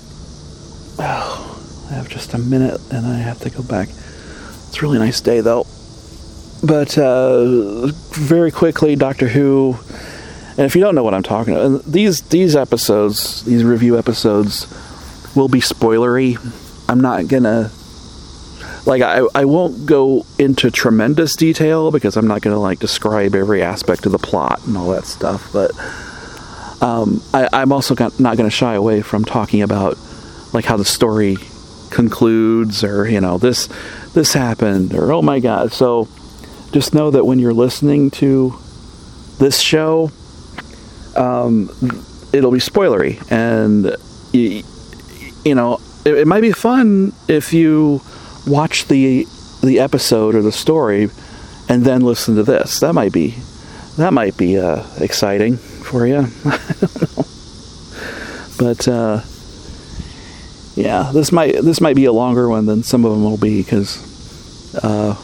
oh, 0.98 1.86
I 1.90 1.94
have 1.94 2.08
just 2.08 2.34
a 2.34 2.38
minute, 2.38 2.80
and 2.92 3.06
I 3.06 3.16
have 3.16 3.40
to 3.40 3.50
go 3.50 3.62
back. 3.62 3.88
It's 3.88 4.78
a 4.78 4.82
really 4.82 4.98
nice 4.98 5.20
day 5.20 5.40
though 5.40 5.66
but 6.64 6.96
uh, 6.96 7.88
very 8.12 8.50
quickly, 8.50 8.96
Doctor 8.96 9.28
Who. 9.28 9.76
And 10.56 10.66
if 10.66 10.76
you 10.76 10.80
don't 10.82 10.94
know 10.94 11.02
what 11.02 11.14
I'm 11.14 11.22
talking 11.22 11.54
about, 11.54 11.84
these 11.84 12.22
these 12.22 12.54
episodes, 12.54 13.44
these 13.44 13.64
review 13.64 13.98
episodes, 13.98 14.66
will 15.34 15.48
be 15.48 15.60
spoilery. 15.60 16.38
I'm 16.88 17.00
not 17.00 17.26
gonna 17.28 17.70
like 18.86 19.02
I, 19.02 19.26
I 19.34 19.44
won't 19.46 19.86
go 19.86 20.26
into 20.38 20.70
tremendous 20.70 21.36
detail 21.36 21.90
because 21.90 22.16
I'm 22.16 22.26
not 22.26 22.42
gonna 22.42 22.60
like 22.60 22.78
describe 22.78 23.34
every 23.34 23.62
aspect 23.62 24.06
of 24.06 24.12
the 24.12 24.18
plot 24.18 24.64
and 24.66 24.76
all 24.76 24.90
that 24.90 25.06
stuff. 25.06 25.52
But 25.52 25.72
um, 26.82 27.22
I, 27.32 27.62
am 27.62 27.72
also 27.72 27.94
not 28.18 28.36
gonna 28.36 28.50
shy 28.50 28.74
away 28.74 29.02
from 29.02 29.24
talking 29.24 29.62
about 29.62 29.98
like 30.52 30.64
how 30.64 30.76
the 30.76 30.84
story 30.84 31.36
concludes 31.90 32.82
or 32.82 33.08
you 33.08 33.20
know 33.20 33.38
this 33.38 33.68
this 34.14 34.34
happened 34.34 34.94
or 34.94 35.12
oh 35.12 35.22
my 35.22 35.40
god. 35.40 35.72
So 35.72 36.08
just 36.72 36.94
know 36.94 37.10
that 37.10 37.24
when 37.24 37.38
you're 37.38 37.54
listening 37.54 38.10
to 38.12 38.54
this 39.38 39.60
show, 39.60 40.10
um, 41.16 41.70
it'll 42.32 42.50
be 42.50 42.58
spoilery, 42.58 43.22
and 43.30 43.96
you, 44.32 44.64
you 45.44 45.54
know 45.54 45.80
it, 46.04 46.14
it, 46.14 46.26
might 46.26 46.40
be 46.40 46.52
fun 46.52 47.12
if 47.28 47.52
you 47.52 48.00
watch 48.46 48.88
the 48.88 49.26
the 49.62 49.80
episode 49.80 50.34
or 50.34 50.42
the 50.42 50.52
story 50.52 51.08
and 51.68 51.84
then 51.84 52.02
listen 52.02 52.36
to 52.36 52.42
this. 52.42 52.80
That 52.80 52.94
might 52.94 53.12
be 53.12 53.36
that 53.96 54.12
might 54.12 54.36
be 54.36 54.58
uh, 54.58 54.84
exciting 54.98 55.56
for 55.56 56.06
you. 56.06 56.26
but 58.58 58.88
uh, 58.88 59.20
yeah, 60.74 61.10
this 61.12 61.32
might 61.32 61.62
this 61.62 61.80
might 61.80 61.96
be 61.96 62.04
a 62.04 62.12
longer 62.12 62.48
one 62.48 62.66
than 62.66 62.82
some 62.82 63.04
of 63.04 63.12
them 63.12 63.24
will 63.24 63.38
be 63.38 63.62
because. 63.62 64.12
Uh, 64.82 65.16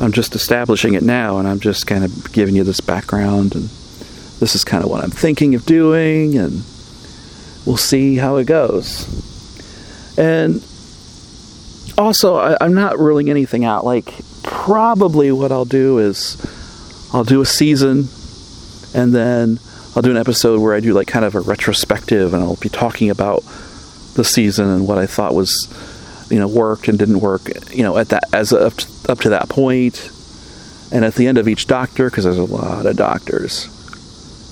I'm 0.00 0.10
just 0.10 0.34
establishing 0.34 0.94
it 0.94 1.02
now, 1.02 1.38
and 1.38 1.46
I'm 1.46 1.60
just 1.60 1.86
kind 1.86 2.02
of 2.02 2.32
giving 2.32 2.56
you 2.56 2.64
this 2.64 2.80
background, 2.80 3.54
and 3.54 3.68
this 4.42 4.56
is 4.56 4.64
kind 4.64 4.82
of 4.82 4.90
what 4.90 5.04
I'm 5.04 5.10
thinking 5.10 5.54
of 5.54 5.64
doing, 5.64 6.36
and 6.36 6.64
we'll 7.64 7.76
see 7.76 8.16
how 8.16 8.38
it 8.38 8.44
goes. 8.44 9.06
And 10.18 10.64
also, 11.96 12.34
I, 12.34 12.56
I'm 12.60 12.74
not 12.74 12.98
ruling 12.98 13.30
anything 13.30 13.64
out. 13.64 13.84
Like, 13.84 14.12
probably 14.42 15.30
what 15.30 15.52
I'll 15.52 15.64
do 15.64 15.98
is 15.98 16.36
I'll 17.14 17.22
do 17.22 17.40
a 17.40 17.46
season, 17.46 18.08
and 18.92 19.14
then 19.14 19.60
I'll 19.94 20.02
do 20.02 20.10
an 20.10 20.16
episode 20.16 20.60
where 20.60 20.74
I 20.74 20.80
do 20.80 20.92
like 20.92 21.06
kind 21.06 21.24
of 21.24 21.36
a 21.36 21.40
retrospective, 21.40 22.34
and 22.34 22.42
I'll 22.42 22.56
be 22.56 22.68
talking 22.68 23.10
about 23.10 23.44
the 24.14 24.24
season 24.24 24.68
and 24.68 24.88
what 24.88 24.98
I 24.98 25.06
thought 25.06 25.34
was 25.34 25.68
you 26.30 26.38
know 26.38 26.48
worked 26.48 26.88
and 26.88 26.98
didn't 26.98 27.20
work 27.20 27.42
you 27.72 27.82
know 27.82 27.96
at 27.96 28.10
that 28.10 28.24
as 28.30 28.52
up 28.52 28.74
up 29.08 29.20
to 29.20 29.30
that 29.30 29.48
point 29.48 30.10
and 30.90 31.02
at 31.02 31.14
the 31.14 31.26
end 31.26 31.38
of 31.38 31.48
each 31.48 31.66
doctor 31.66 32.10
because 32.10 32.24
there's 32.24 32.36
a 32.36 32.44
lot 32.44 32.84
of 32.84 32.94
doctors 32.94 33.70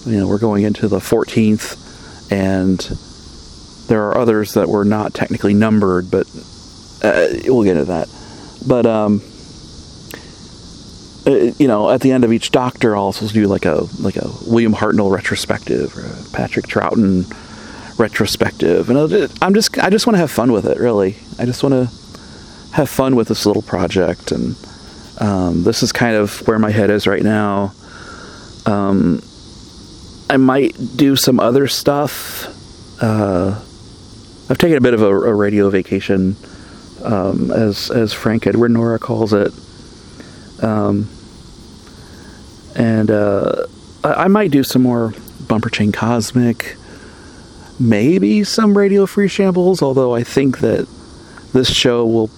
you 0.07 0.19
know 0.19 0.27
we're 0.27 0.39
going 0.39 0.65
into 0.65 0.89
the 0.89 0.99
14th 0.99 1.77
and 2.33 2.79
there 3.89 4.09
are 4.09 4.19
others 4.19 4.55
that 4.55 4.69
were 4.69 4.85
not 4.85 5.15
technically 5.15 5.55
numbered 5.55 6.11
but 6.11 6.27
uh, 7.03 7.29
we'll 7.47 7.65
get 7.65 7.77
into 7.77 7.87
that 7.87 8.09
but 8.67 8.87
um 8.87 9.23
uh, 11.27 11.53
you 11.59 11.69
know, 11.69 11.91
at 11.91 12.01
the 12.01 12.13
end 12.13 12.25
of 12.25 12.33
each 12.33 12.51
Doctor, 12.51 12.97
I'll 12.97 13.05
also 13.05 13.27
do 13.29 13.47
like 13.47 13.67
a 13.67 13.87
like 13.99 14.17
a 14.17 14.29
William 14.47 14.73
Hartnell 14.73 15.11
retrospective 15.11 15.97
or 15.97 16.07
a 16.07 16.37
Patrick 16.37 16.67
Troughton 16.67 17.29
retrospective, 17.99 18.89
and 18.89 19.31
I'm 19.43 19.53
just 19.55 19.79
I 19.79 19.91
just 19.91 20.07
want 20.07 20.15
to 20.15 20.19
have 20.19 20.31
fun 20.31 20.51
with 20.51 20.65
it. 20.65 20.79
Really, 20.79 21.17
I 21.39 21.45
just 21.45 21.63
want 21.63 21.75
to 21.75 22.75
have 22.75 22.89
fun 22.89 23.17
with 23.17 23.29
this 23.29 23.45
little 23.45 23.63
project, 23.63 24.33
and 24.33 24.57
um, 25.19 25.63
this 25.63 25.83
is 25.83 25.93
kind 25.93 26.17
of 26.17 26.47
where 26.49 26.59
my 26.59 26.71
head 26.71 26.89
is 26.89 27.07
right 27.07 27.23
now. 27.23 27.75
Um, 28.65 29.23
I 30.31 30.37
might 30.37 30.75
do 30.97 31.17
some 31.17 31.41
other 31.41 31.67
stuff. 31.69 32.47
Uh, 33.03 33.61
I've 34.49 34.59
taken 34.59 34.77
a 34.77 34.81
bit 34.81 34.95
of 34.95 35.03
a, 35.03 35.09
a 35.09 35.35
radio 35.35 35.69
vacation, 35.71 36.37
um, 37.05 37.51
as 37.51 37.91
as 37.91 38.13
Frank 38.13 38.47
Edward 38.47 38.71
Nora 38.71 38.99
calls 38.99 39.33
it, 39.33 39.53
um, 40.63 41.09
and 42.77 43.11
uh, 43.11 43.67
I, 44.03 44.13
I 44.25 44.29
might 44.29 44.51
do 44.51 44.65
some 44.65 44.83
more 44.83 45.13
bumper 45.49 45.69
chain 45.69 45.93
cosmic 45.93 46.77
maybe 47.81 48.45
some 48.45 48.77
Radio 48.77 49.07
Free 49.07 49.27
Shambles, 49.27 49.83
although 49.83 50.15
I 50.15 50.23
think 50.23 50.59
that 50.59 50.87
this 51.53 51.71
show 51.71 52.07
will 52.07 52.29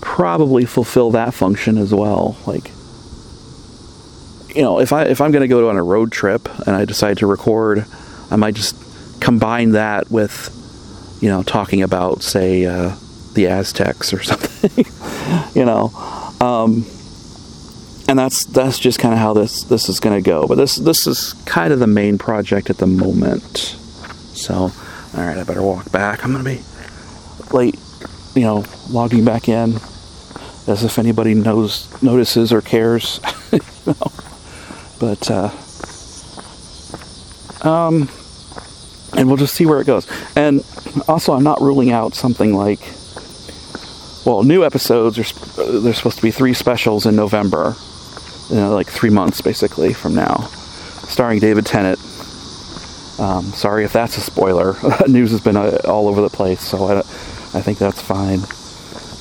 probably 0.00 0.66
fulfill 0.66 1.10
that 1.12 1.32
function 1.34 1.78
as 1.78 1.92
well. 1.94 2.36
Like, 2.46 2.70
you 4.54 4.62
know, 4.62 4.80
if 4.80 4.92
I 4.92 5.04
if 5.04 5.20
I'm 5.20 5.30
going 5.30 5.42
to 5.42 5.48
go 5.48 5.68
on 5.68 5.76
a 5.76 5.82
road 5.82 6.12
trip 6.12 6.48
and 6.66 6.76
I 6.76 6.84
decide 6.84 7.18
to 7.18 7.26
record, 7.26 7.86
I 8.30 8.36
might 8.36 8.54
just 8.54 8.76
combine 9.20 9.72
that 9.72 10.10
with, 10.10 10.50
you 11.20 11.28
know, 11.28 11.42
talking 11.42 11.82
about 11.82 12.22
say 12.22 12.64
uh, 12.64 12.94
the 13.34 13.48
Aztecs 13.48 14.12
or 14.12 14.22
something, 14.22 14.84
you 15.54 15.64
know. 15.64 15.92
Um, 16.40 16.86
and 18.08 18.18
that's 18.18 18.44
that's 18.46 18.78
just 18.78 18.98
kind 18.98 19.14
of 19.14 19.20
how 19.20 19.34
this 19.34 19.64
this 19.64 19.88
is 19.88 20.00
going 20.00 20.22
to 20.22 20.26
go. 20.26 20.46
But 20.46 20.56
this 20.56 20.76
this 20.76 21.06
is 21.06 21.34
kind 21.44 21.72
of 21.72 21.78
the 21.78 21.86
main 21.86 22.18
project 22.18 22.70
at 22.70 22.78
the 22.78 22.86
moment. 22.86 23.76
So 24.34 24.72
all 25.16 25.26
right, 25.26 25.36
I 25.36 25.42
better 25.44 25.62
walk 25.62 25.90
back. 25.90 26.24
I'm 26.24 26.32
going 26.32 26.44
to 26.44 26.50
be 26.50 26.62
late, 27.52 27.78
you 28.34 28.42
know, 28.42 28.64
logging 28.88 29.24
back 29.24 29.48
in 29.48 29.76
as 30.66 30.84
if 30.84 30.98
anybody 30.98 31.34
knows, 31.34 31.90
notices 32.02 32.52
or 32.52 32.60
cares. 32.60 33.20
you 33.52 33.60
know? 33.86 34.12
But, 35.00 35.30
uh, 35.30 35.50
um, 37.68 38.08
and 39.16 39.26
we'll 39.26 39.38
just 39.38 39.54
see 39.54 39.66
where 39.66 39.80
it 39.80 39.86
goes. 39.86 40.06
And 40.36 40.64
also, 41.08 41.32
I'm 41.32 41.42
not 41.42 41.60
ruling 41.60 41.90
out 41.90 42.14
something 42.14 42.54
like, 42.54 42.80
well, 44.24 44.42
new 44.44 44.64
episodes 44.64 45.18
are 45.18 45.80
there's 45.80 45.96
supposed 45.96 46.18
to 46.18 46.22
be 46.22 46.30
three 46.30 46.54
specials 46.54 47.06
in 47.06 47.16
November, 47.16 47.74
you 48.50 48.56
know, 48.56 48.74
like 48.74 48.86
three 48.86 49.10
months 49.10 49.40
basically 49.40 49.92
from 49.94 50.14
now, 50.14 50.36
starring 51.08 51.40
David 51.40 51.66
Tennant 51.66 51.98
um, 53.20 53.44
sorry 53.52 53.84
if 53.84 53.92
that's 53.92 54.16
a 54.16 54.20
spoiler. 54.20 54.76
News 55.06 55.30
has 55.32 55.42
been 55.42 55.56
uh, 55.56 55.78
all 55.84 56.08
over 56.08 56.22
the 56.22 56.30
place, 56.30 56.60
so 56.62 56.84
I, 56.84 56.98
I 57.00 57.60
think 57.60 57.76
that's 57.78 58.00
fine. 58.00 58.40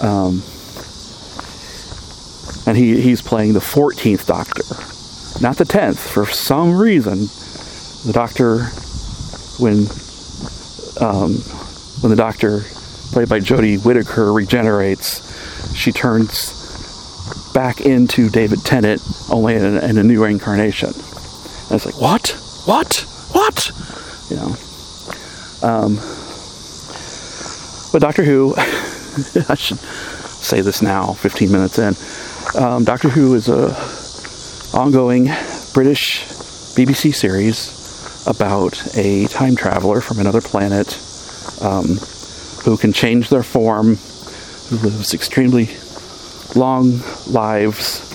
Um, 0.01 0.41
and 2.65 2.77
he, 2.77 3.01
he's 3.01 3.21
playing 3.21 3.53
the 3.53 3.59
14th 3.59 4.25
Doctor, 4.25 4.63
not 5.41 5.57
the 5.57 5.63
10th. 5.63 5.97
For 5.97 6.25
some 6.25 6.77
reason, 6.77 7.27
the 8.05 8.13
Doctor, 8.13 8.65
when 9.59 9.87
um, 10.99 11.35
when 12.01 12.09
the 12.09 12.15
Doctor, 12.15 12.61
played 13.11 13.29
by 13.29 13.39
Jodie 13.39 13.83
Whittaker, 13.83 14.31
regenerates, 14.33 15.75
she 15.75 15.91
turns 15.91 16.53
back 17.53 17.81
into 17.81 18.29
David 18.29 18.63
Tennant, 18.63 19.01
only 19.29 19.55
in 19.55 19.63
a, 19.63 19.79
in 19.85 19.97
a 19.97 20.03
new 20.03 20.23
incarnation. 20.23 20.89
And 20.89 21.71
it's 21.71 21.85
like, 21.85 21.99
what? 21.99 22.29
What? 22.65 23.05
What? 23.31 23.71
you 24.29 24.35
know. 24.35 24.55
Um, 25.61 25.95
but 27.91 28.01
Doctor 28.01 28.23
Who, 28.23 28.53
I 28.57 29.55
should 29.55 29.79
say 29.79 30.61
this 30.61 30.81
now, 30.81 31.13
15 31.13 31.51
minutes 31.51 31.79
in. 31.79 31.95
Um, 32.61 32.83
Doctor 32.83 33.09
Who 33.09 33.33
is 33.35 33.49
a 33.49 33.73
ongoing 34.73 35.25
British 35.73 36.23
BBC 36.75 37.13
series 37.13 38.27
about 38.27 38.95
a 38.95 39.25
time 39.27 39.55
traveler 39.55 40.01
from 40.01 40.19
another 40.19 40.41
planet 40.41 40.99
um, 41.61 41.97
who 42.63 42.77
can 42.77 42.93
change 42.93 43.29
their 43.29 43.43
form, 43.43 43.95
who 44.69 44.77
lives 44.77 45.13
extremely 45.13 45.69
long 46.55 47.01
lives, 47.27 48.05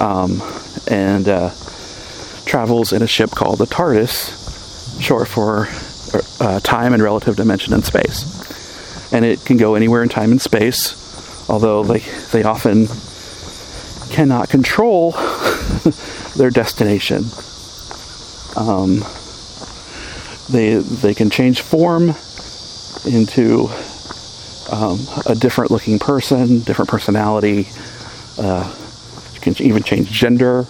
um, 0.00 0.42
and 0.88 1.28
uh, 1.28 1.50
travels 2.44 2.92
in 2.92 3.02
a 3.02 3.06
ship 3.06 3.30
called 3.30 3.58
the 3.58 3.66
TARDIS, 3.66 5.00
short 5.00 5.28
for 5.28 5.68
uh, 6.40 6.60
time 6.60 6.92
and 6.92 7.02
relative 7.02 7.36
dimension 7.36 7.72
and 7.72 7.84
space. 7.84 9.12
And 9.12 9.24
it 9.24 9.44
can 9.44 9.56
go 9.56 9.74
anywhere 9.74 10.02
in 10.02 10.08
time 10.08 10.32
and 10.32 10.42
space, 10.42 11.48
although 11.48 11.84
they, 11.84 12.00
they 12.32 12.42
often 12.42 12.86
cannot 14.14 14.48
control 14.48 15.10
their 16.36 16.48
destination. 16.48 17.24
Um, 18.56 19.02
they 20.48 20.76
they 20.76 21.14
can 21.14 21.30
change 21.30 21.62
form 21.62 22.14
into 23.04 23.68
um, 24.70 25.00
a 25.26 25.34
different 25.34 25.72
looking 25.72 25.98
person, 25.98 26.60
different 26.60 26.88
personality. 26.88 27.66
Uh, 28.38 28.72
you 29.34 29.40
can 29.40 29.60
even 29.60 29.82
change 29.82 30.12
gender, 30.12 30.62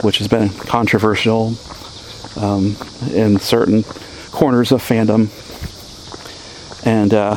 which 0.00 0.16
has 0.16 0.28
been 0.28 0.48
controversial 0.48 1.54
um, 2.36 2.76
in 3.12 3.38
certain 3.38 3.82
corners 4.30 4.72
of 4.72 4.82
fandom. 4.82 5.28
And 6.86 7.12
uh, 7.12 7.36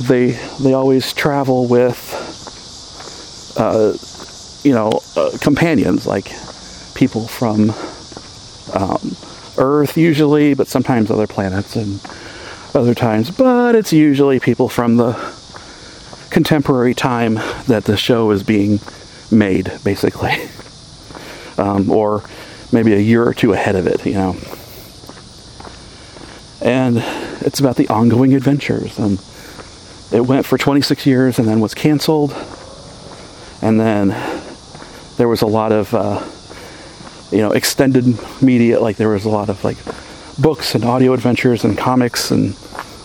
they 0.00 0.30
they 0.62 0.72
always 0.72 1.12
travel 1.12 1.66
with 1.66 2.07
uh, 3.58 3.96
you 4.62 4.72
know 4.72 5.00
uh, 5.16 5.36
companions 5.40 6.06
like 6.06 6.32
people 6.94 7.26
from 7.26 7.70
um, 8.74 9.16
Earth 9.58 9.96
usually, 9.96 10.54
but 10.54 10.68
sometimes 10.68 11.10
other 11.10 11.26
planets 11.26 11.76
and 11.76 12.00
other 12.74 12.94
times. 12.94 13.30
But 13.30 13.74
it's 13.74 13.92
usually 13.92 14.40
people 14.40 14.68
from 14.68 14.96
the 14.96 15.12
contemporary 16.30 16.94
time 16.94 17.34
that 17.66 17.84
the 17.84 17.96
show 17.96 18.30
is 18.30 18.42
being 18.42 18.80
made, 19.30 19.72
basically, 19.84 20.32
um, 21.58 21.90
or 21.90 22.22
maybe 22.72 22.94
a 22.94 22.98
year 22.98 23.24
or 23.26 23.34
two 23.34 23.52
ahead 23.52 23.76
of 23.76 23.86
it, 23.86 24.04
you 24.06 24.14
know. 24.14 24.36
And 26.60 26.98
it's 27.40 27.60
about 27.60 27.76
the 27.76 27.88
ongoing 27.88 28.34
adventures. 28.34 28.98
And 28.98 29.22
it 30.12 30.26
went 30.26 30.46
for 30.46 30.58
26 30.58 31.06
years 31.06 31.38
and 31.38 31.46
then 31.46 31.60
was 31.60 31.74
canceled. 31.74 32.32
And 33.62 33.80
then 33.80 34.08
there 35.16 35.28
was 35.28 35.42
a 35.42 35.46
lot 35.46 35.72
of. 35.72 35.94
Uh, 35.94 36.24
you 37.30 37.38
know 37.38 37.52
extended 37.52 38.06
media 38.40 38.80
like 38.80 38.96
there 38.96 39.10
was 39.10 39.24
a 39.24 39.28
lot 39.28 39.48
of 39.48 39.62
like 39.62 39.76
books 40.40 40.74
and 40.74 40.84
audio 40.84 41.12
adventures 41.12 41.64
and 41.64 41.76
comics 41.76 42.30
and 42.30 42.56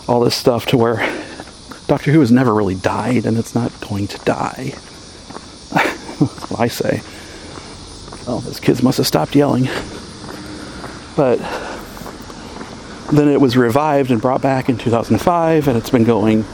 all 0.08 0.20
this 0.20 0.34
stuff 0.34 0.66
to 0.66 0.76
where 0.76 0.96
Doctor 1.86 2.12
Who 2.12 2.20
has 2.20 2.32
never 2.32 2.54
really 2.54 2.74
died 2.74 3.26
and 3.26 3.36
it's 3.36 3.54
not 3.54 3.72
going 3.88 4.06
to 4.08 4.18
die. 4.18 4.72
I 6.56 6.68
say. 6.68 7.02
Well, 8.26 8.40
those 8.40 8.60
kids 8.60 8.82
must 8.82 8.96
have 8.98 9.06
stopped 9.06 9.34
yelling. 9.34 9.64
But 11.16 11.38
then 13.12 13.28
it 13.28 13.40
was 13.40 13.56
revived 13.56 14.10
and 14.10 14.20
brought 14.20 14.40
back 14.40 14.68
in 14.68 14.78
2005 14.78 15.68
and 15.68 15.76
it's 15.76 15.90
been 15.90 16.04
going 16.04 16.44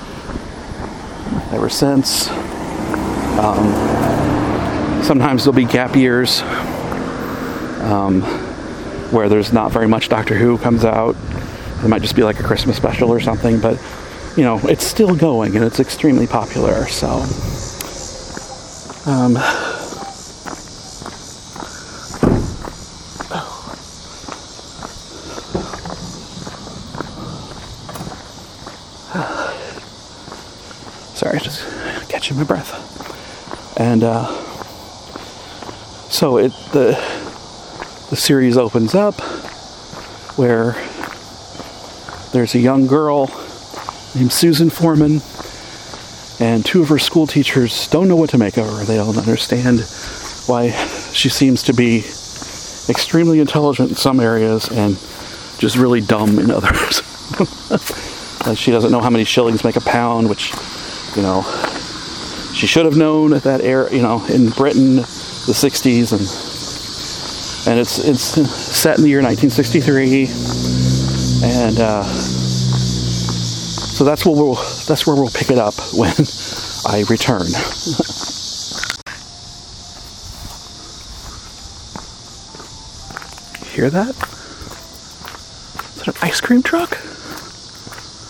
ever 1.53 1.69
since. 1.69 2.29
Um, 3.39 5.03
sometimes 5.03 5.45
there'll 5.45 5.57
be 5.57 5.65
gap 5.65 5.95
years 5.97 6.43
um, 7.83 8.23
where 9.13 9.29
there's 9.29 9.53
not 9.53 9.73
very 9.73 9.89
much 9.89 10.09
Doctor 10.09 10.35
Who 10.35 10.59
comes 10.59 10.85
out. 10.85 11.17
It 11.85 11.89
might 11.89 12.03
just 12.03 12.17
be 12.17 12.23
like 12.23 12.39
a 12.41 12.43
Christmas 12.43 12.77
special 12.77 13.11
or 13.11 13.21
something, 13.21 13.61
but 13.61 13.81
you 14.37 14.45
know, 14.45 14.59
it's 14.65 14.85
still 14.85 15.15
going 15.17 15.57
and 15.57 15.65
it's 15.65 15.81
extremely 15.81 16.27
popular. 16.27 16.87
So, 16.87 17.09
um, 19.11 19.35
sorry, 31.15 31.39
just 31.41 31.67
catching 32.09 32.37
my 32.37 32.45
breath. 32.45 32.89
And 33.91 34.05
uh, 34.05 34.25
so 36.11 36.37
it 36.39 36.53
the 36.71 36.93
the 38.09 38.15
series 38.15 38.57
opens 38.57 38.95
up 38.95 39.21
where 40.39 40.77
there's 42.31 42.55
a 42.55 42.61
young 42.61 42.87
girl 42.87 43.27
named 44.15 44.31
Susan 44.31 44.71
Foreman, 44.71 45.21
and 46.39 46.65
two 46.65 46.83
of 46.83 46.89
her 46.89 47.01
school 47.01 47.27
teachers 47.27 47.89
don't 47.89 48.07
know 48.07 48.15
what 48.15 48.31
to 48.31 48.39
make 48.39 48.59
of 48.59 48.67
her. 48.67 48.85
They 48.85 48.95
don't 48.95 49.19
understand 49.19 49.81
why 50.47 50.71
she 51.13 51.29
seems 51.29 51.65
to 51.65 51.73
be 51.75 51.99
extremely 52.89 53.41
intelligent 53.41 53.89
in 53.89 53.97
some 53.97 54.21
areas 54.21 54.69
and 54.69 54.95
just 55.59 55.77
really 55.77 56.01
dumb 56.01 56.39
in 56.39 56.53
others. 56.53 57.03
like 58.47 58.57
she 58.57 58.71
doesn't 58.71 58.93
know 58.93 59.01
how 59.01 59.11
many 59.11 59.25
shillings 59.25 59.65
make 59.65 59.75
a 59.75 59.81
pound, 59.81 60.29
which, 60.29 60.53
you 61.17 61.23
know, 61.23 61.43
she 62.61 62.67
should 62.67 62.85
have 62.85 62.95
known 62.95 63.33
at 63.33 63.45
that 63.45 63.63
era, 63.63 63.91
you 63.91 64.03
know, 64.03 64.23
in 64.27 64.51
Britain, 64.51 64.97
the 64.97 65.55
60s 65.55 66.13
and 66.13 66.21
and 67.67 67.81
it's 67.81 67.99
it's 67.99 68.23
set 68.23 68.99
in 68.99 69.05
the 69.05 69.09
year 69.09 69.23
1963, 69.23 70.27
and 71.43 71.79
uh, 71.79 72.05
so 72.05 74.05
that's 74.05 74.27
where 74.27 74.35
we'll 74.35 74.57
that's 74.87 75.07
where 75.07 75.17
we'll 75.17 75.31
pick 75.31 75.51
it 75.51 75.57
up 75.57 75.73
when 75.95 76.13
I 76.87 77.03
return. 77.09 77.47
hear 83.73 83.89
that? 83.89 84.15
Is 85.97 85.97
that 85.97 86.09
an 86.09 86.15
ice 86.21 86.43
cream 86.43 86.63
truck? 86.63 86.91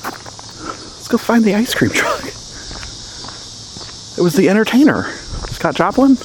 Let's 0.04 1.08
go 1.08 1.18
find 1.18 1.42
the 1.42 1.56
ice 1.56 1.74
cream 1.74 1.90
truck. 1.90 2.32
It 4.20 4.22
was 4.22 4.34
the 4.34 4.50
entertainer, 4.50 5.04
Scott 5.48 5.76
Joplin, 5.76 6.16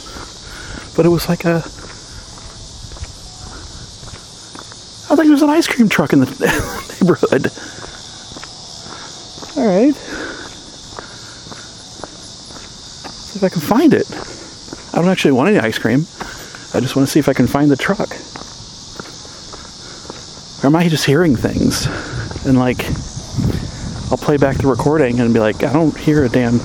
but 0.97 1.05
it 1.05 1.09
was 1.09 1.29
like 1.29 1.45
a 1.45 1.63
I 5.09 5.15
think 5.15 5.29
there's 5.29 5.41
an 5.41 5.49
ice 5.49 5.65
cream 5.65 5.87
truck 5.87 6.11
in 6.11 6.19
the 6.19 6.25
neighborhood. 6.99 7.47
All 9.55 9.65
right. 9.65 9.95
See 13.15 13.37
if 13.37 13.43
I 13.45 13.47
can 13.47 13.61
find 13.61 13.93
it. 13.93 14.05
I 14.93 14.97
don't 14.99 15.09
actually 15.09 15.31
want 15.31 15.51
any 15.51 15.59
ice 15.59 15.77
cream. 15.77 16.01
I 16.73 16.81
just 16.81 16.97
want 16.97 17.07
to 17.07 17.11
see 17.11 17.19
if 17.19 17.29
I 17.29 17.33
can 17.33 17.47
find 17.47 17.71
the 17.71 17.77
truck. 17.77 18.09
Or 20.61 20.67
am 20.67 20.75
I 20.75 20.89
just 20.89 21.05
hearing 21.05 21.37
things? 21.37 21.85
And 22.45 22.59
like, 22.59 22.83
I'll 24.11 24.17
play 24.17 24.35
back 24.35 24.57
the 24.57 24.67
recording 24.67 25.21
and 25.21 25.33
be 25.33 25.39
like, 25.39 25.63
I 25.63 25.71
don't 25.71 25.97
hear 25.97 26.25
a 26.25 26.29
damn, 26.29 26.59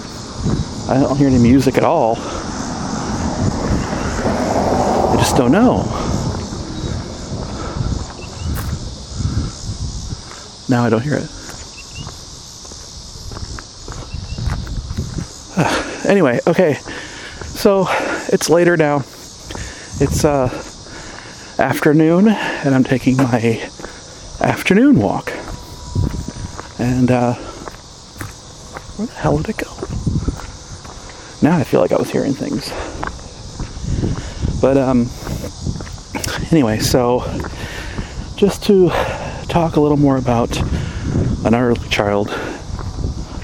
I 0.91 0.99
don't 0.99 1.17
hear 1.17 1.29
any 1.29 1.39
music 1.39 1.79
at 1.79 1.85
all. 1.85 2.17
I 5.09 5.15
just 5.19 5.37
don't 5.37 5.53
know. 5.53 5.85
Now 10.69 10.85
I 10.85 10.91
don't 10.91 11.03
hear 11.03 11.15
it. 11.15 11.31
anyway, 16.07 16.41
okay. 16.49 16.75
So 16.75 17.87
it's 18.33 18.51
later 18.51 18.77
now. 18.77 19.05
It's 20.01 20.25
uh, 20.25 20.49
afternoon, 21.61 22.27
and 22.27 22.75
I'm 22.75 22.83
taking 22.83 23.17
my 23.17 23.71
afternoon 24.41 24.99
walk. 24.99 25.33
And 26.81 27.13
uh, 27.13 27.35
where 28.97 29.07
the 29.07 29.15
hell 29.15 29.37
did 29.37 29.51
it 29.51 29.57
go? 29.59 29.80
Now 31.43 31.57
I 31.57 31.65
feel 31.65 31.81
like 31.81 31.93
I 31.93 31.97
was 31.97 32.11
hearing 32.11 32.35
things. 32.35 32.71
But 34.61 34.77
um, 34.77 35.09
anyway, 36.53 36.79
so 36.79 37.21
just 38.37 38.63
to 38.65 38.91
talk 39.49 39.77
a 39.77 39.81
little 39.81 39.97
more 39.97 40.17
about 40.17 40.57
an 41.47 41.55
early 41.55 41.89
child. 41.89 42.29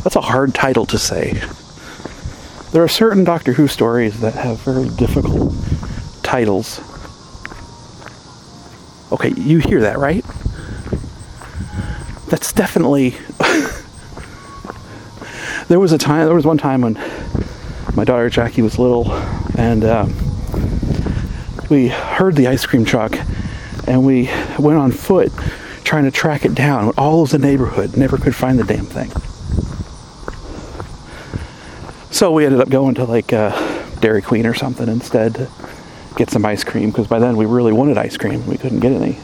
That's 0.04 0.16
a 0.16 0.20
hard 0.20 0.54
title 0.54 0.87
to 0.87 0.98
say. 0.98 1.40
There 2.72 2.82
are 2.82 2.88
certain 2.88 3.24
Doctor 3.24 3.54
Who 3.54 3.68
stories 3.68 4.20
that 4.20 4.35
have 4.35 4.61
very 4.61 4.88
difficult 4.90 5.54
titles. 6.22 6.80
Okay, 9.11 9.32
you 9.40 9.59
hear 9.59 9.80
that, 9.80 9.98
right? 9.98 10.24
that's 12.28 12.52
definitely. 12.52 13.11
there 15.68 15.80
was 15.80 15.92
a 15.92 15.98
time. 15.98 16.26
There 16.26 16.35
was 16.35 16.46
one 16.46 16.59
time 16.59 16.82
when 16.82 16.94
my 17.96 18.04
daughter 18.04 18.28
Jackie 18.28 18.61
was 18.61 18.78
little, 18.78 19.11
and 19.56 19.82
um, 19.82 20.14
we 21.70 21.88
heard 21.88 22.37
the 22.37 22.46
ice 22.46 22.66
cream 22.66 22.85
truck, 22.85 23.18
and 23.87 24.04
we 24.04 24.30
went 24.59 24.78
on 24.78 24.92
foot 24.92 25.32
trying 25.82 26.04
to 26.04 26.11
track 26.11 26.44
it 26.44 26.54
down. 26.54 26.92
All 26.98 27.22
of 27.22 27.30
the 27.30 27.38
neighborhood, 27.38 27.96
never 27.96 28.18
could 28.18 28.35
find 28.35 28.59
the 28.59 28.64
damn 28.64 28.85
thing. 28.85 29.11
So 32.12 32.32
we 32.32 32.44
ended 32.44 32.61
up 32.61 32.68
going 32.68 32.94
to 32.96 33.04
like 33.04 33.32
uh, 33.32 33.85
Dairy 34.00 34.20
Queen 34.20 34.46
or 34.46 34.54
something 34.54 34.88
instead 34.88 35.35
to 35.37 35.50
get 36.16 36.30
some 36.30 36.44
ice 36.44 36.64
cream 36.64 36.90
because 36.90 37.06
by 37.06 37.18
then 37.18 37.37
we 37.37 37.46
really 37.46 37.72
wanted 37.72 37.96
ice 37.96 38.16
cream. 38.16 38.46
We 38.46 38.59
couldn't 38.59 38.80
get 38.80 38.92
any. 38.92 39.18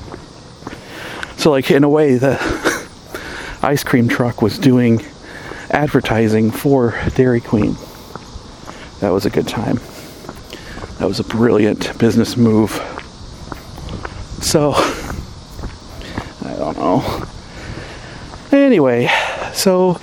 So, 1.36 1.50
like, 1.50 1.70
in 1.70 1.84
a 1.84 1.88
way, 1.88 2.16
the 2.16 2.38
ice 3.62 3.82
cream 3.82 4.08
truck 4.08 4.40
was 4.40 4.58
doing 4.58 5.04
advertising 5.70 6.50
for 6.50 6.98
Dairy 7.16 7.40
Queen. 7.40 7.76
That 9.02 9.10
was 9.10 9.26
a 9.26 9.30
good 9.30 9.48
time. 9.48 9.80
That 11.00 11.08
was 11.08 11.18
a 11.18 11.24
brilliant 11.24 11.98
business 11.98 12.36
move. 12.36 12.70
So, 14.40 14.74
I 16.44 16.54
don't 16.56 16.76
know. 16.76 17.24
Anyway, 18.52 19.08
so 19.54 20.00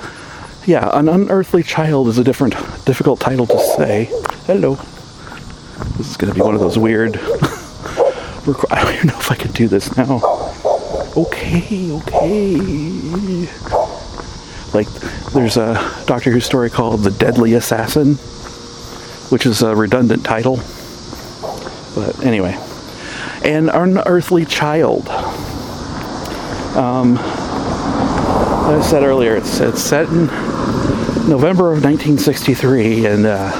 yeah, 0.65 0.89
an 0.99 1.07
unearthly 1.07 1.63
child 1.63 2.09
is 2.09 2.17
a 2.17 2.25
different, 2.25 2.55
difficult 2.83 3.21
title 3.21 3.47
to 3.47 3.57
say. 3.77 4.09
Hello. 4.45 4.75
This 5.95 6.09
is 6.09 6.17
going 6.17 6.33
to 6.33 6.35
be 6.37 6.41
one 6.41 6.53
of 6.53 6.59
those 6.59 6.77
weird. 6.77 7.15
I 8.69 8.83
don't 8.83 8.95
even 8.95 9.07
know 9.07 9.17
if 9.17 9.31
I 9.31 9.35
could 9.35 9.53
do 9.53 9.69
this 9.69 9.95
now. 9.95 10.19
Okay, 11.15 11.89
okay. 11.93 12.57
Like, 14.73 14.89
there's 15.31 15.55
a 15.55 15.75
Doctor 16.05 16.31
Who 16.31 16.41
story 16.41 16.69
called 16.69 17.03
The 17.03 17.11
Deadly 17.11 17.53
Assassin, 17.53 18.17
which 19.29 19.45
is 19.45 19.61
a 19.61 19.75
redundant 19.75 20.23
title. 20.23 20.59
But 21.95 22.23
anyway, 22.23 22.57
an 23.43 23.69
unearthly 23.69 24.45
child. 24.45 25.07
Um, 26.75 27.17
I 27.19 28.79
said 28.83 29.03
earlier, 29.03 29.35
it's, 29.35 29.59
it's 29.59 29.81
set 29.81 30.07
in 30.07 30.27
November 31.27 31.71
of 31.71 31.83
1963, 31.83 33.05
and 33.05 33.25
uh, 33.25 33.51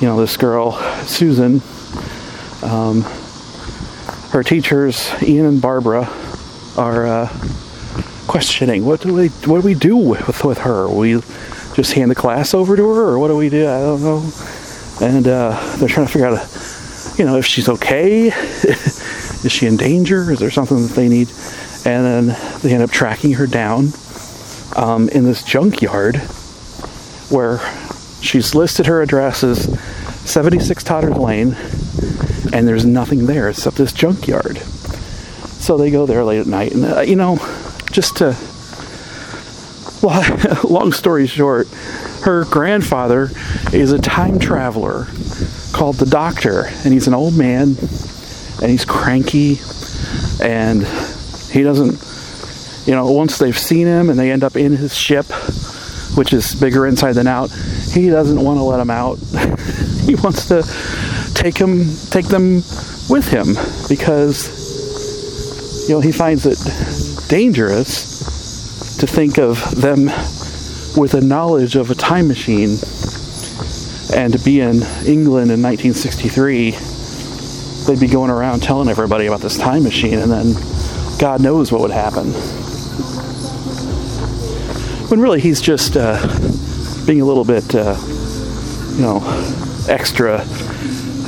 you 0.00 0.06
know 0.06 0.20
this 0.20 0.36
girl 0.36 0.72
Susan, 1.04 1.62
um, 2.62 3.02
her 4.30 4.42
teachers 4.42 5.10
Ian 5.22 5.46
and 5.46 5.62
Barbara 5.62 6.08
are 6.76 7.06
uh, 7.06 7.28
questioning 8.26 8.84
what 8.84 9.00
do 9.00 9.12
we 9.12 9.28
what 9.28 9.62
do 9.62 9.66
we 9.66 9.74
do 9.74 9.96
with 9.96 10.44
with 10.44 10.58
her? 10.58 10.88
We 10.88 11.20
just 11.78 11.92
hand 11.92 12.10
the 12.10 12.14
class 12.16 12.54
over 12.54 12.76
to 12.76 12.88
her, 12.88 13.02
or 13.10 13.20
what 13.20 13.28
do 13.28 13.36
we 13.36 13.48
do? 13.48 13.68
I 13.68 13.78
don't 13.78 14.02
know. 14.02 14.32
And 15.00 15.28
uh, 15.28 15.76
they're 15.76 15.88
trying 15.88 16.06
to 16.06 16.12
figure 16.12 16.26
out, 16.26 17.16
you 17.16 17.24
know, 17.24 17.36
if 17.36 17.46
she's 17.46 17.68
okay. 17.68 18.26
Is 19.44 19.52
she 19.52 19.68
in 19.68 19.76
danger? 19.76 20.32
Is 20.32 20.40
there 20.40 20.50
something 20.50 20.88
that 20.88 20.94
they 20.94 21.08
need? 21.08 21.28
And 21.84 22.04
then 22.34 22.60
they 22.62 22.74
end 22.74 22.82
up 22.82 22.90
tracking 22.90 23.34
her 23.34 23.46
down 23.46 23.90
um, 24.74 25.08
in 25.10 25.22
this 25.22 25.44
junkyard 25.44 26.16
where 27.30 27.60
she's 28.20 28.56
listed 28.56 28.86
her 28.86 29.00
address 29.00 29.44
as 29.44 29.78
76 30.28 30.82
Totters 30.82 31.16
Lane, 31.16 31.56
and 32.52 32.66
there's 32.66 32.84
nothing 32.84 33.26
there 33.26 33.48
except 33.48 33.76
this 33.76 33.92
junkyard. 33.92 34.58
So 34.58 35.78
they 35.78 35.92
go 35.92 36.06
there 36.06 36.24
late 36.24 36.40
at 36.40 36.48
night, 36.48 36.72
and 36.72 36.84
uh, 36.84 37.00
you 37.02 37.14
know, 37.14 37.36
just 37.92 38.16
to 38.16 38.36
long 40.64 40.92
story 40.92 41.26
short, 41.26 41.66
her 42.22 42.44
grandfather 42.44 43.30
is 43.72 43.92
a 43.92 43.98
time 43.98 44.38
traveler 44.38 45.06
called 45.72 45.96
the 45.96 46.06
Doctor, 46.06 46.66
and 46.84 46.92
he's 46.92 47.08
an 47.08 47.14
old 47.14 47.36
man, 47.36 47.76
and 48.62 48.70
he's 48.70 48.84
cranky, 48.84 49.58
and 50.40 50.86
he 51.50 51.62
doesn't, 51.62 52.86
you 52.86 52.94
know, 52.94 53.10
once 53.10 53.38
they've 53.38 53.58
seen 53.58 53.86
him 53.86 54.08
and 54.08 54.18
they 54.18 54.30
end 54.30 54.44
up 54.44 54.56
in 54.56 54.76
his 54.76 54.96
ship, 54.96 55.26
which 56.16 56.32
is 56.32 56.54
bigger 56.54 56.86
inside 56.86 57.12
than 57.12 57.26
out, 57.26 57.50
he 57.92 58.08
doesn't 58.08 58.40
want 58.40 58.58
to 58.58 58.62
let 58.62 58.76
them 58.76 58.90
out. 58.90 59.16
he 60.04 60.14
wants 60.14 60.46
to 60.48 60.62
take 61.34 61.58
him, 61.58 61.86
take 62.10 62.26
them 62.26 62.56
with 63.10 63.28
him 63.28 63.54
because, 63.88 64.48
you 65.88 65.94
know, 65.94 66.00
he 66.00 66.12
finds 66.12 66.46
it 66.46 66.58
dangerous 67.28 68.17
to 68.98 69.06
think 69.06 69.38
of 69.38 69.80
them 69.80 70.06
with 70.96 71.14
a 71.14 71.20
knowledge 71.20 71.76
of 71.76 71.90
a 71.90 71.94
time 71.94 72.28
machine 72.28 72.76
and 74.14 74.32
to 74.32 74.38
be 74.44 74.60
in 74.60 74.82
England 75.06 75.50
in 75.50 75.62
1963 75.62 76.70
they'd 77.86 78.00
be 78.00 78.06
going 78.06 78.30
around 78.30 78.62
telling 78.62 78.88
everybody 78.88 79.26
about 79.26 79.40
this 79.40 79.56
time 79.56 79.82
machine 79.82 80.18
and 80.18 80.30
then 80.30 80.54
God 81.18 81.40
knows 81.40 81.72
what 81.72 81.80
would 81.80 81.90
happen. 81.90 82.26
When 85.10 85.20
really 85.20 85.40
he's 85.40 85.60
just 85.60 85.96
uh, 85.96 86.16
being 87.06 87.20
a 87.20 87.24
little 87.24 87.44
bit, 87.44 87.74
uh, 87.74 87.96
you 88.94 89.02
know, 89.02 89.20
extra 89.88 90.44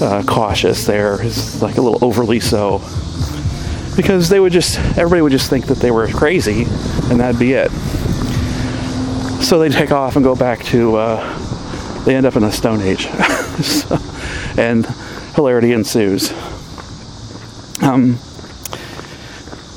uh, 0.01 0.23
cautious 0.27 0.87
there. 0.87 1.21
Is 1.21 1.61
like 1.61 1.77
a 1.77 1.81
little 1.81 2.05
overly 2.05 2.39
so. 2.39 2.81
Because 3.97 4.29
they 4.29 4.41
would 4.41 4.53
just, 4.53 4.79
everybody 4.97 5.23
would 5.23 5.33
just 5.33 5.51
think 5.51 5.67
that 5.67 5.79
they 5.79 5.91
were 5.91 6.09
crazy 6.09 6.65
and 7.11 7.21
that'd 7.21 7.39
be 7.39 7.53
it. 7.53 7.71
So 9.43 9.59
they 9.59 9.69
take 9.69 9.91
off 9.91 10.17
and 10.17 10.25
go 10.25 10.37
back 10.37 10.63
to, 10.67 10.97
uh, 10.97 12.05
they 12.05 12.15
end 12.15 12.27
up 12.27 12.37
in 12.37 12.43
the 12.43 12.53
Stone 12.53 12.83
Age. 12.83 13.07
so, 13.63 13.99
and 14.57 14.87
hilarity 15.35 15.73
ensues. 15.73 16.33
Um, 17.83 18.19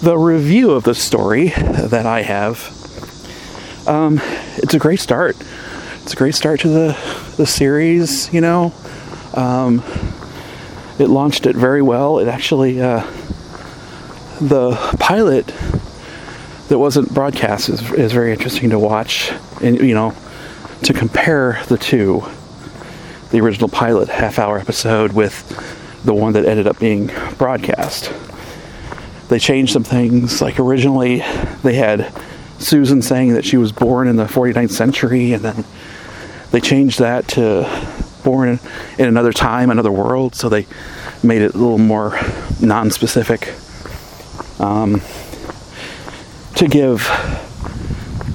the 0.01 0.17
review 0.17 0.71
of 0.71 0.83
the 0.83 0.93
story 0.93 1.49
that 1.49 2.05
I 2.05 2.21
have, 2.21 2.69
um, 3.87 4.19
it's 4.57 4.73
a 4.73 4.79
great 4.79 4.99
start. 4.99 5.37
It's 6.01 6.13
a 6.13 6.17
great 6.17 6.35
start 6.35 6.59
to 6.61 6.67
the, 6.67 7.33
the 7.37 7.45
series, 7.45 8.31
you 8.33 8.41
know. 8.41 8.73
Um, 9.33 9.81
it 10.99 11.07
launched 11.07 11.45
it 11.45 11.55
very 11.55 11.81
well. 11.81 12.19
It 12.19 12.27
actually, 12.27 12.81
uh, 12.81 13.09
the 14.41 14.71
pilot 14.99 15.47
that 16.69 16.79
wasn't 16.79 17.13
broadcast 17.13 17.69
is, 17.69 17.91
is 17.91 18.11
very 18.11 18.31
interesting 18.31 18.69
to 18.71 18.79
watch, 18.79 19.31
and 19.61 19.79
you 19.79 19.93
know, 19.93 20.15
to 20.83 20.93
compare 20.93 21.61
the 21.67 21.77
two, 21.77 22.23
the 23.31 23.39
original 23.39 23.69
pilot 23.69 24.09
half 24.09 24.39
hour 24.39 24.59
episode 24.59 25.13
with 25.13 25.47
the 26.03 26.13
one 26.13 26.33
that 26.33 26.45
ended 26.45 26.67
up 26.67 26.79
being 26.79 27.11
broadcast 27.37 28.11
they 29.33 29.39
changed 29.39 29.73
some 29.73 29.83
things. 29.83 30.41
Like 30.41 30.59
originally, 30.59 31.23
they 31.63 31.73
had 31.73 32.13
Susan 32.59 33.01
saying 33.01 33.33
that 33.33 33.43
she 33.43 33.57
was 33.57 33.71
born 33.71 34.07
in 34.07 34.15
the 34.15 34.25
49th 34.25 34.71
century, 34.71 35.33
and 35.33 35.43
then 35.43 35.65
they 36.51 36.61
changed 36.61 36.99
that 36.99 37.27
to 37.29 37.67
born 38.23 38.49
in, 38.49 38.59
in 38.99 39.07
another 39.07 39.33
time, 39.33 39.69
another 39.71 39.91
world. 39.91 40.35
So 40.35 40.49
they 40.49 40.67
made 41.23 41.41
it 41.41 41.55
a 41.55 41.57
little 41.57 41.79
more 41.79 42.19
non-specific 42.61 43.53
um, 44.63 45.01
to 46.55 46.67
give 46.67 46.99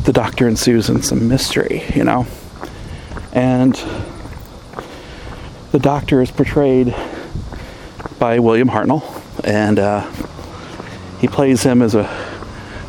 the 0.04 0.12
Doctor 0.12 0.46
and 0.46 0.58
Susan 0.58 1.02
some 1.02 1.26
mystery, 1.26 1.84
you 1.94 2.04
know. 2.04 2.26
And 3.32 3.74
the 5.72 5.78
Doctor 5.78 6.20
is 6.20 6.30
portrayed 6.30 6.94
by 8.18 8.38
William 8.40 8.68
Hartnell, 8.68 9.02
and 9.44 9.78
uh, 9.78 10.10
he 11.18 11.28
plays 11.28 11.62
him 11.62 11.80
as 11.80 11.94
a 11.94 12.04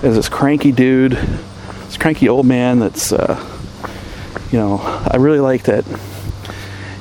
as 0.01 0.15
this 0.15 0.29
cranky 0.29 0.71
dude, 0.71 1.13
this 1.13 1.97
cranky 1.97 2.27
old 2.27 2.45
man. 2.45 2.79
That's 2.79 3.13
uh, 3.13 3.37
you 4.51 4.59
know, 4.59 4.79
I 5.09 5.17
really 5.17 5.39
like 5.39 5.63
that. 5.63 5.85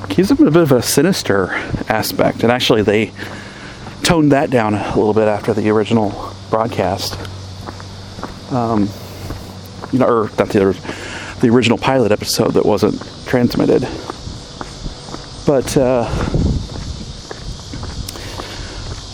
Gives 0.07 0.31
him 0.31 0.47
a 0.47 0.51
bit 0.51 0.63
of 0.63 0.71
a 0.71 0.81
sinister 0.81 1.49
aspect, 1.87 2.43
and 2.43 2.51
actually 2.51 2.81
they 2.81 3.11
toned 4.03 4.31
that 4.31 4.49
down 4.49 4.73
a 4.73 4.95
little 4.95 5.13
bit 5.13 5.27
after 5.27 5.53
the 5.53 5.69
original 5.69 6.33
broadcast. 6.49 7.17
Um, 8.51 8.89
you 9.91 9.99
know, 9.99 10.07
or 10.07 10.29
not 10.37 10.49
the 10.49 10.77
the 11.41 11.49
original 11.49 11.77
pilot 11.77 12.11
episode 12.11 12.51
that 12.51 12.65
wasn't 12.65 13.01
transmitted. 13.25 13.81
But 15.45 15.75
uh, 15.77 16.05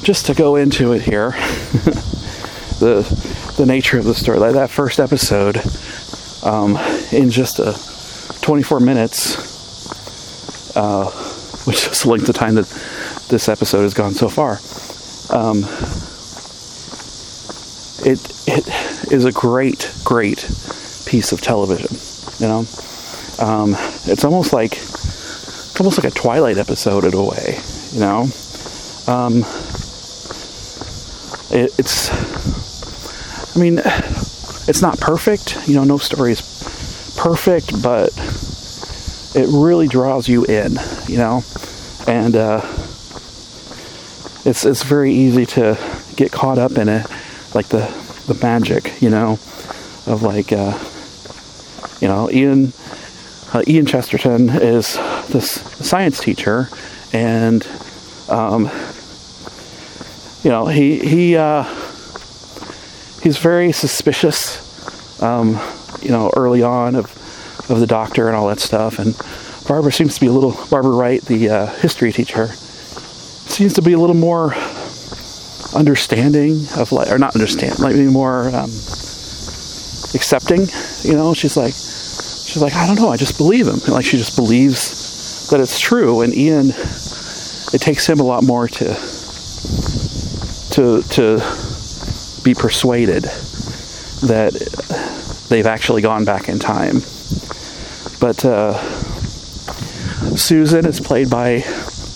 just 0.03 0.25
to 0.27 0.33
go 0.33 0.55
into 0.55 0.93
it 0.93 1.01
here, 1.01 1.31
the 2.79 3.53
the 3.57 3.65
nature 3.65 3.97
of 3.97 4.05
the 4.05 4.13
story. 4.13 4.39
Like 4.39 4.53
that 4.53 4.69
first 4.69 4.99
episode, 4.99 5.61
um, 6.43 6.77
in 7.11 7.29
just 7.29 7.59
a 7.59 7.73
24 8.41 8.79
minutes, 8.79 10.75
uh, 10.75 11.09
which 11.65 11.87
is 11.87 12.03
the 12.03 12.09
length 12.09 12.27
of 12.29 12.35
time 12.35 12.55
that 12.55 12.67
this 13.29 13.47
episode 13.49 13.83
has 13.83 13.93
gone 13.93 14.13
so 14.13 14.29
far. 14.29 14.59
Um, 15.29 15.63
it 18.05 18.19
it 18.47 19.11
is 19.11 19.25
a 19.25 19.31
great, 19.31 19.91
great 20.03 20.39
piece 21.05 21.31
of 21.31 21.41
television. 21.41 21.97
You 22.39 22.47
know, 22.47 22.59
um, 23.39 23.75
it's 24.05 24.23
almost 24.23 24.53
like 24.53 24.73
it's 24.73 25.79
almost 25.79 26.01
like 26.01 26.11
a 26.11 26.15
Twilight 26.15 26.57
episode 26.57 27.03
in 27.03 27.13
a 27.13 27.23
way. 27.23 27.59
You 27.91 27.99
know, 27.99 28.21
um, 29.07 29.43
it, 31.51 31.71
it's. 31.79 32.09
I 33.55 33.59
mean, 33.59 33.79
it's 34.67 34.81
not 34.81 34.99
perfect. 34.99 35.57
You 35.67 35.75
know, 35.75 35.83
no 35.85 35.97
story 35.97 36.33
is 36.33 36.41
perfect, 37.17 37.81
but 37.81 38.09
it 39.33 39.47
really 39.49 39.87
draws 39.87 40.27
you 40.27 40.43
in. 40.45 40.77
You 41.07 41.17
know, 41.17 41.43
and 42.07 42.35
uh, 42.35 42.61
it's 44.45 44.65
it's 44.65 44.83
very 44.83 45.13
easy 45.13 45.45
to 45.47 45.77
get 46.15 46.31
caught 46.31 46.57
up 46.57 46.73
in 46.73 46.87
it, 46.89 47.05
like 47.53 47.67
the 47.67 47.85
the 48.27 48.37
magic. 48.41 49.01
You 49.01 49.09
know, 49.09 49.33
of 50.07 50.21
like. 50.23 50.51
Uh, 50.51 50.77
you 52.01 52.07
know, 52.07 52.29
Ian 52.29 52.73
uh, 53.53 53.63
Ian 53.67 53.85
Chesterton 53.85 54.49
is 54.49 54.95
this 55.29 55.49
science 55.87 56.19
teacher, 56.19 56.69
and 57.13 57.65
um, 58.29 58.69
you 60.43 60.49
know 60.49 60.67
he 60.67 60.99
he 60.99 61.37
uh, 61.37 61.63
he's 63.23 63.37
very 63.37 63.71
suspicious. 63.71 64.61
Um, 65.21 65.59
you 66.01 66.09
know, 66.09 66.29
early 66.35 66.61
on 66.61 66.95
of 66.95 67.05
of 67.69 67.79
the 67.79 67.87
doctor 67.87 68.27
and 68.27 68.35
all 68.35 68.49
that 68.49 68.59
stuff, 68.59 68.99
and 68.99 69.15
Barbara 69.67 69.91
seems 69.91 70.15
to 70.15 70.21
be 70.21 70.27
a 70.27 70.31
little 70.31 70.51
Barbara 70.69 70.91
Wright, 70.91 71.21
the 71.21 71.49
uh, 71.49 71.65
history 71.77 72.11
teacher, 72.11 72.49
seems 73.55 73.73
to 73.73 73.81
be 73.81 73.93
a 73.93 73.97
little 73.97 74.15
more 74.15 74.53
understanding 75.73 76.65
of 76.75 76.91
like, 76.91 77.09
or 77.09 77.17
not 77.17 77.35
understand, 77.35 77.79
like 77.79 77.95
more 77.95 78.49
um, 78.49 78.69
accepting. 80.13 80.67
You 81.03 81.15
know, 81.15 81.33
she's 81.33 81.55
like, 81.55 81.71
she's 81.71 82.61
like, 82.61 82.75
I 82.75 82.85
don't 82.85 82.97
know, 82.97 83.09
I 83.09 83.17
just 83.17 83.37
believe 83.37 83.67
him. 83.67 83.79
Like 83.87 84.03
she 84.03 84.17
just 84.17 84.35
believes 84.35 85.49
that 85.49 85.61
it's 85.61 85.79
true. 85.79 86.21
And 86.21 86.35
Ian, 86.35 86.71
it 87.73 87.79
takes 87.79 88.07
him 88.07 88.19
a 88.19 88.23
lot 88.23 88.43
more 88.43 88.67
to 88.67 88.93
to 90.71 91.01
to 91.01 91.37
be 92.43 92.53
persuaded 92.53 93.23
that 94.27 94.53
they've 95.49 95.65
actually 95.65 96.01
gone 96.01 96.25
back 96.25 96.49
in 96.49 96.59
time. 96.59 96.95
But 98.19 98.43
uh, 98.43 98.73
Susan 100.35 100.85
is 100.85 100.99
played 100.99 101.29
by 101.29 101.61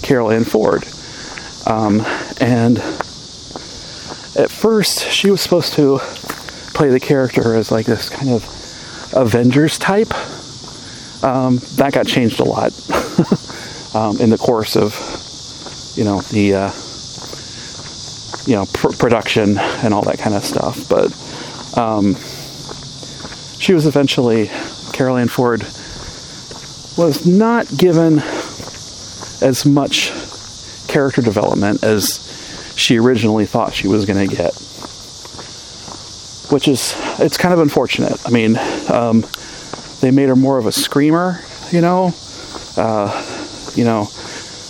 Carole 0.02 0.32
Ann 0.32 0.44
Ford, 0.44 0.84
um, 1.70 2.02
and 2.42 2.80
at 4.38 4.50
first 4.50 5.08
she 5.08 5.30
was 5.30 5.40
supposed 5.42 5.74
to 5.74 6.00
play 6.74 6.90
the 6.90 7.00
character 7.00 7.56
as 7.56 7.72
like 7.72 7.86
this 7.86 8.10
kind 8.10 8.32
of 8.32 8.44
Avengers 9.14 9.78
type. 9.78 10.14
Um, 11.24 11.60
that 11.76 11.92
got 11.94 12.08
changed 12.08 12.40
a 12.40 12.44
lot 12.46 12.72
um, 13.96 14.20
in 14.20 14.30
the 14.30 14.38
course 14.38 14.78
of, 14.78 14.96
you 15.98 16.06
know, 16.06 16.22
the 16.22 16.56
uh, 16.56 16.72
you 18.46 18.56
know 18.56 18.66
pr- 18.74 18.96
production 18.98 19.58
and 19.58 19.94
all 19.94 20.02
that 20.04 20.18
kind 20.18 20.36
of 20.36 20.44
stuff. 20.44 20.88
But 20.90 21.12
um, 21.78 22.16
she 23.60 23.74
was 23.74 23.86
eventually 23.86 24.50
Carole 24.94 25.18
Ann 25.18 25.28
Ford 25.28 25.62
was 26.98 27.26
not 27.26 27.68
given 27.78 28.20
as 29.42 29.66
much 29.66 30.12
character 30.90 31.22
development 31.22 31.84
as 31.84 32.74
she 32.76 32.98
originally 32.98 33.46
thought 33.46 33.74
she 33.74 33.88
was 33.88 34.06
going 34.06 34.28
to 34.28 34.36
get 34.36 34.54
which 36.52 36.68
is 36.68 36.96
it's 37.20 37.38
kind 37.38 37.54
of 37.54 37.60
unfortunate. 37.60 38.20
I 38.26 38.32
mean, 38.32 38.58
um, 38.92 39.24
they 40.02 40.12
made 40.12 40.30
her 40.30 40.36
more 40.36 40.58
of 40.58 40.66
a 40.66 40.72
screamer, 40.72 41.42
you 41.72 41.82
know. 41.82 42.14
Uh, 42.76 43.26
you 43.76 43.84
know, 43.84 44.08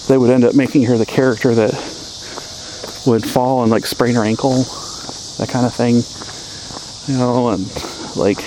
they 0.08 0.18
would 0.18 0.30
end 0.30 0.44
up 0.44 0.56
making 0.56 0.84
her 0.86 0.98
the 0.98 1.06
character 1.06 1.56
that 1.56 1.72
would 3.08 3.24
fall 3.24 3.62
and 3.64 3.72
like 3.72 3.86
sprain 3.86 4.16
her 4.16 4.24
ankle, 4.24 4.64
that 5.38 5.50
kind 5.50 5.66
of 5.66 5.74
thing, 5.74 6.04
you 7.08 7.20
know, 7.20 7.50
and 7.50 7.66
like 8.16 8.38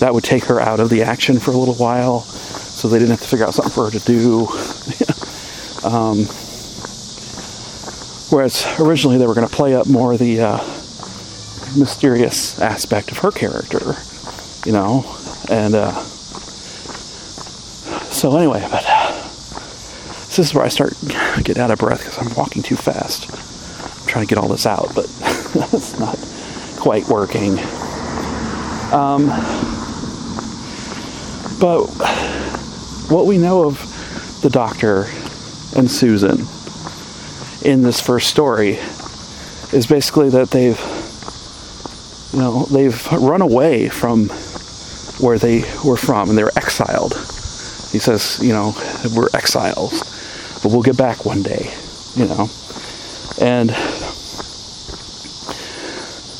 that 0.00 0.12
would 0.12 0.24
take 0.24 0.44
her 0.44 0.60
out 0.60 0.80
of 0.80 0.90
the 0.90 1.02
action 1.02 1.38
for 1.38 1.52
a 1.52 1.56
little 1.56 1.74
while, 1.74 2.20
so 2.20 2.88
they 2.88 2.98
didn't 2.98 3.10
have 3.10 3.20
to 3.20 3.28
figure 3.28 3.46
out 3.46 3.54
something 3.54 3.72
for 3.72 3.90
her 3.90 3.98
to 3.98 4.04
do. 4.06 4.46
um, 5.86 6.26
whereas 8.30 8.66
originally 8.80 9.18
they 9.18 9.26
were 9.26 9.34
going 9.34 9.48
to 9.48 9.54
play 9.54 9.74
up 9.74 9.86
more 9.86 10.16
the 10.16 10.40
uh, 10.40 10.56
mysterious 11.76 12.60
aspect 12.60 13.10
of 13.12 13.18
her 13.18 13.30
character, 13.30 13.94
you 14.64 14.72
know, 14.72 15.04
and 15.50 15.74
uh, 15.74 15.92
so 18.10 18.36
anyway, 18.36 18.66
but 18.70 18.84
this 20.26 20.38
is 20.38 20.54
where 20.54 20.64
I 20.64 20.68
start 20.68 20.94
getting 21.42 21.62
out 21.62 21.70
of 21.70 21.78
breath 21.78 22.04
because 22.04 22.18
I'm 22.18 22.34
walking 22.34 22.62
too 22.62 22.76
fast. 22.76 23.30
I'm 23.30 24.06
trying 24.06 24.26
to 24.26 24.28
get 24.28 24.38
all 24.38 24.48
this 24.48 24.66
out, 24.66 24.94
but 24.94 25.04
it's 25.72 25.98
not 25.98 26.18
quite 26.80 27.08
working. 27.08 27.58
Um, 28.92 29.26
but 31.60 31.86
what 33.10 33.26
we 33.26 33.38
know 33.38 33.64
of 33.64 34.40
the 34.42 34.50
doctor 34.50 35.06
and 35.76 35.90
Susan 35.90 36.46
in 37.62 37.82
this 37.82 38.00
first 38.00 38.28
story 38.28 38.78
is 39.72 39.86
basically 39.86 40.30
that 40.30 40.50
they've 40.50 40.78
you 42.32 42.38
know, 42.38 42.64
they've 42.66 43.12
run 43.12 43.42
away 43.42 43.88
from 43.88 44.28
where 45.18 45.38
they 45.38 45.64
were 45.84 45.96
from 45.96 46.28
and 46.28 46.38
they 46.38 46.44
were 46.44 46.52
exiled. 46.56 47.14
He 47.92 47.98
says, 47.98 48.38
you 48.40 48.52
know, 48.52 48.72
we're 49.16 49.28
exiles, 49.34 50.00
but 50.62 50.70
we'll 50.70 50.82
get 50.82 50.96
back 50.96 51.24
one 51.24 51.42
day, 51.42 51.72
you 52.14 52.26
know. 52.26 52.48
And 53.40 53.70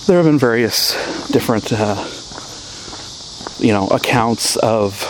there 0.06 0.16
have 0.16 0.26
been 0.26 0.38
various 0.38 0.92
different, 1.28 1.72
uh, 1.72 2.06
you 3.58 3.72
know, 3.72 3.88
accounts 3.88 4.56
of 4.56 5.02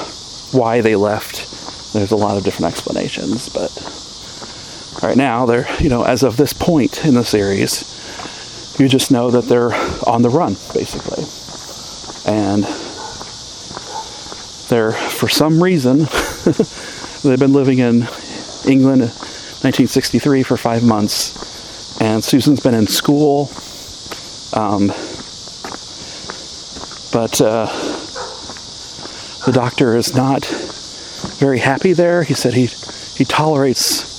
why 0.52 0.80
they 0.80 0.96
left. 0.96 1.92
There's 1.92 2.12
a 2.12 2.16
lot 2.16 2.38
of 2.38 2.44
different 2.44 2.72
explanations, 2.72 3.50
but 3.50 3.70
right 5.02 5.16
now 5.16 5.46
they're, 5.46 5.66
you 5.80 5.88
know, 5.88 6.04
as 6.04 6.22
of 6.22 6.36
this 6.36 6.52
point 6.52 7.04
in 7.04 7.14
the 7.14 7.24
series, 7.24 7.84
you 8.78 8.88
just 8.88 9.10
know 9.10 9.30
that 9.30 9.44
they're 9.44 9.74
on 10.06 10.22
the 10.22 10.30
run, 10.30 10.54
basically. 10.74 11.24
And 12.26 12.64
they're, 14.68 14.92
for 14.92 15.28
some 15.28 15.62
reason, 15.62 15.98
they've 17.22 17.38
been 17.38 17.52
living 17.52 17.78
in 17.78 18.02
England 18.66 19.02
1963 19.02 20.42
for 20.42 20.56
five 20.56 20.82
months, 20.82 22.00
and 22.00 22.24
Susan's 22.24 22.60
been 22.60 22.74
in 22.74 22.86
school. 22.86 23.50
Um, 24.54 24.88
but 27.12 27.40
uh, 27.40 27.66
the 29.44 29.52
doctor 29.52 29.96
is 29.96 30.14
not 30.14 30.46
very 31.38 31.58
happy 31.58 31.92
there. 31.92 32.22
He 32.22 32.34
said 32.34 32.54
he 32.54 32.66
he 32.66 33.24
tolerates 33.24 34.09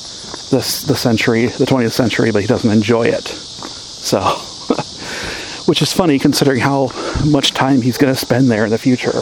this 0.51 0.83
the 0.83 0.95
century, 0.95 1.47
the 1.47 1.65
20th 1.65 1.91
century, 1.91 2.31
but 2.31 2.41
he 2.41 2.47
doesn't 2.47 2.71
enjoy 2.71 3.07
it. 3.07 3.27
So 3.27 4.19
which 5.65 5.81
is 5.81 5.93
funny 5.93 6.19
considering 6.19 6.59
how 6.59 6.91
much 7.25 7.51
time 7.51 7.81
he's 7.81 7.97
going 7.97 8.13
to 8.13 8.19
spend 8.19 8.49
there 8.49 8.65
in 8.65 8.71
the 8.71 8.77
future. 8.77 9.21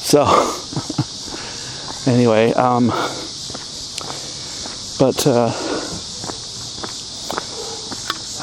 So, 0.00 0.22
anyway, 2.10 2.52
um, 2.54 2.88
but 4.98 5.26
uh, 5.26 5.52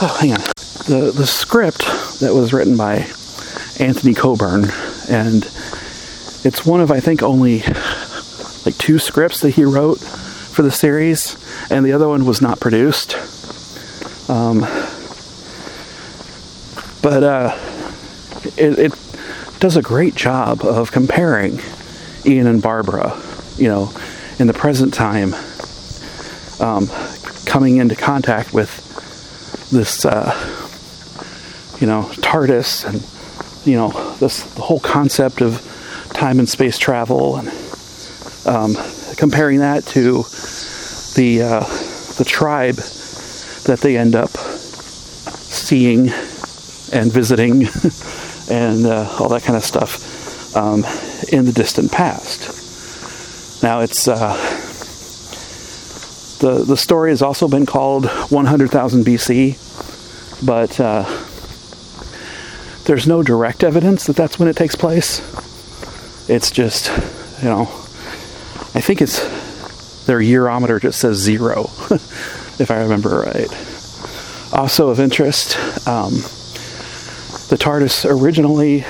oh, 0.02 0.17
hang 0.20 0.34
on. 0.34 0.39
The 0.88 1.12
the 1.13 1.26
script 1.26 1.80
that 2.20 2.34
was 2.34 2.54
written 2.54 2.78
by 2.78 3.08
Anthony 3.80 4.13
Coburn, 4.13 4.65
and 5.10 5.43
it's 6.43 6.65
one 6.65 6.80
of 6.82 6.91
I 6.91 7.00
think 7.00 7.24
only 7.24 7.63
like 8.65 8.78
two 8.78 9.00
scripts 9.00 9.41
that 9.41 9.52
he 9.52 9.63
wrote 9.65 10.00
for 10.00 10.62
the 10.62 10.72
series, 10.72 11.36
and 11.70 11.86
the 11.86 11.94
other 11.94 12.08
one 12.08 12.26
was 12.26 12.42
not 12.42 12.60
produced. 12.60 13.16
Um, 14.30 14.62
but 17.02 17.24
uh, 17.24 17.58
it, 18.58 18.80
it, 18.80 18.94
does 19.60 19.76
a 19.76 19.82
great 19.82 20.14
job 20.14 20.62
of 20.64 20.92
comparing 20.92 21.60
Ian 22.26 22.46
and 22.46 22.62
Barbara, 22.62 23.20
you 23.56 23.68
know, 23.68 23.92
in 24.38 24.46
the 24.46 24.54
present 24.54 24.94
time, 24.94 25.34
um, 26.60 26.88
coming 27.48 27.78
into 27.78 27.96
contact 27.96 28.54
with 28.54 28.70
this, 29.72 30.06
uh, 30.06 30.32
you 31.80 31.88
know, 31.88 32.04
TARDIS 32.22 32.86
and, 32.86 33.66
you 33.68 33.78
know, 33.78 34.16
this 34.18 34.44
the 34.54 34.62
whole 34.62 34.80
concept 34.80 35.42
of 35.42 35.64
time 36.14 36.38
and 36.38 36.48
space 36.48 36.78
travel 36.78 37.38
and 37.38 37.48
um, 38.46 38.76
comparing 39.16 39.60
that 39.60 39.86
to 39.88 40.24
the 41.18 41.42
uh, 41.42 41.60
the 42.18 42.24
tribe 42.26 42.76
that 43.66 43.80
they 43.82 43.98
end 43.98 44.16
up 44.16 44.30
seeing 44.30 46.10
and 46.94 47.12
visiting 47.12 47.64
and 48.50 48.86
uh, 48.86 49.10
all 49.20 49.28
that 49.28 49.42
kind 49.44 49.58
of 49.58 49.64
stuff 49.64 50.56
um, 50.56 50.86
in 51.32 51.46
the 51.46 51.52
distant 51.52 51.92
past. 51.92 53.62
Now 53.64 53.82
it's 53.82 54.08
uh, 54.08 54.34
the 56.40 56.64
the 56.64 56.78
story 56.78 57.10
has 57.10 57.24
also 57.24 57.48
been 57.48 57.66
called 57.66 58.06
100,000 58.06 59.04
BC, 59.04 60.46
but 60.46 60.80
uh, 60.80 61.04
there's 62.86 63.08
no 63.08 63.24
direct 63.24 63.64
evidence 63.64 64.06
that 64.06 64.16
that's 64.16 64.38
when 64.38 64.48
it 64.48 64.56
takes 64.56 64.76
place. 64.76 65.20
It's 66.30 66.52
just, 66.52 66.92
you 67.42 67.50
know, 67.50 67.62
I 68.76 68.82
think 68.82 69.02
it's 69.02 69.20
their 70.08 70.20
yearometer 70.20 70.82
just 70.82 71.00
says 71.00 71.17
zero, 71.17 71.63
if 72.60 72.72
I 72.72 72.82
remember 72.82 73.20
right. 73.20 73.50
Also 74.54 74.89
of 74.89 75.00
interest, 75.00 75.58
um, 75.88 76.13
the 77.50 77.58
TARDIS 77.58 78.06
originally 78.10 78.86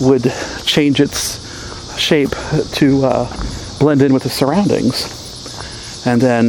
would 0.00 0.32
change 0.64 1.00
its 1.00 1.38
shape 1.98 2.30
to 2.72 3.04
uh, 3.04 3.78
blend 3.78 4.02
in 4.02 4.14
with 4.14 4.22
the 4.22 4.30
surroundings. 4.30 5.04
And 6.06 6.20
then 6.20 6.44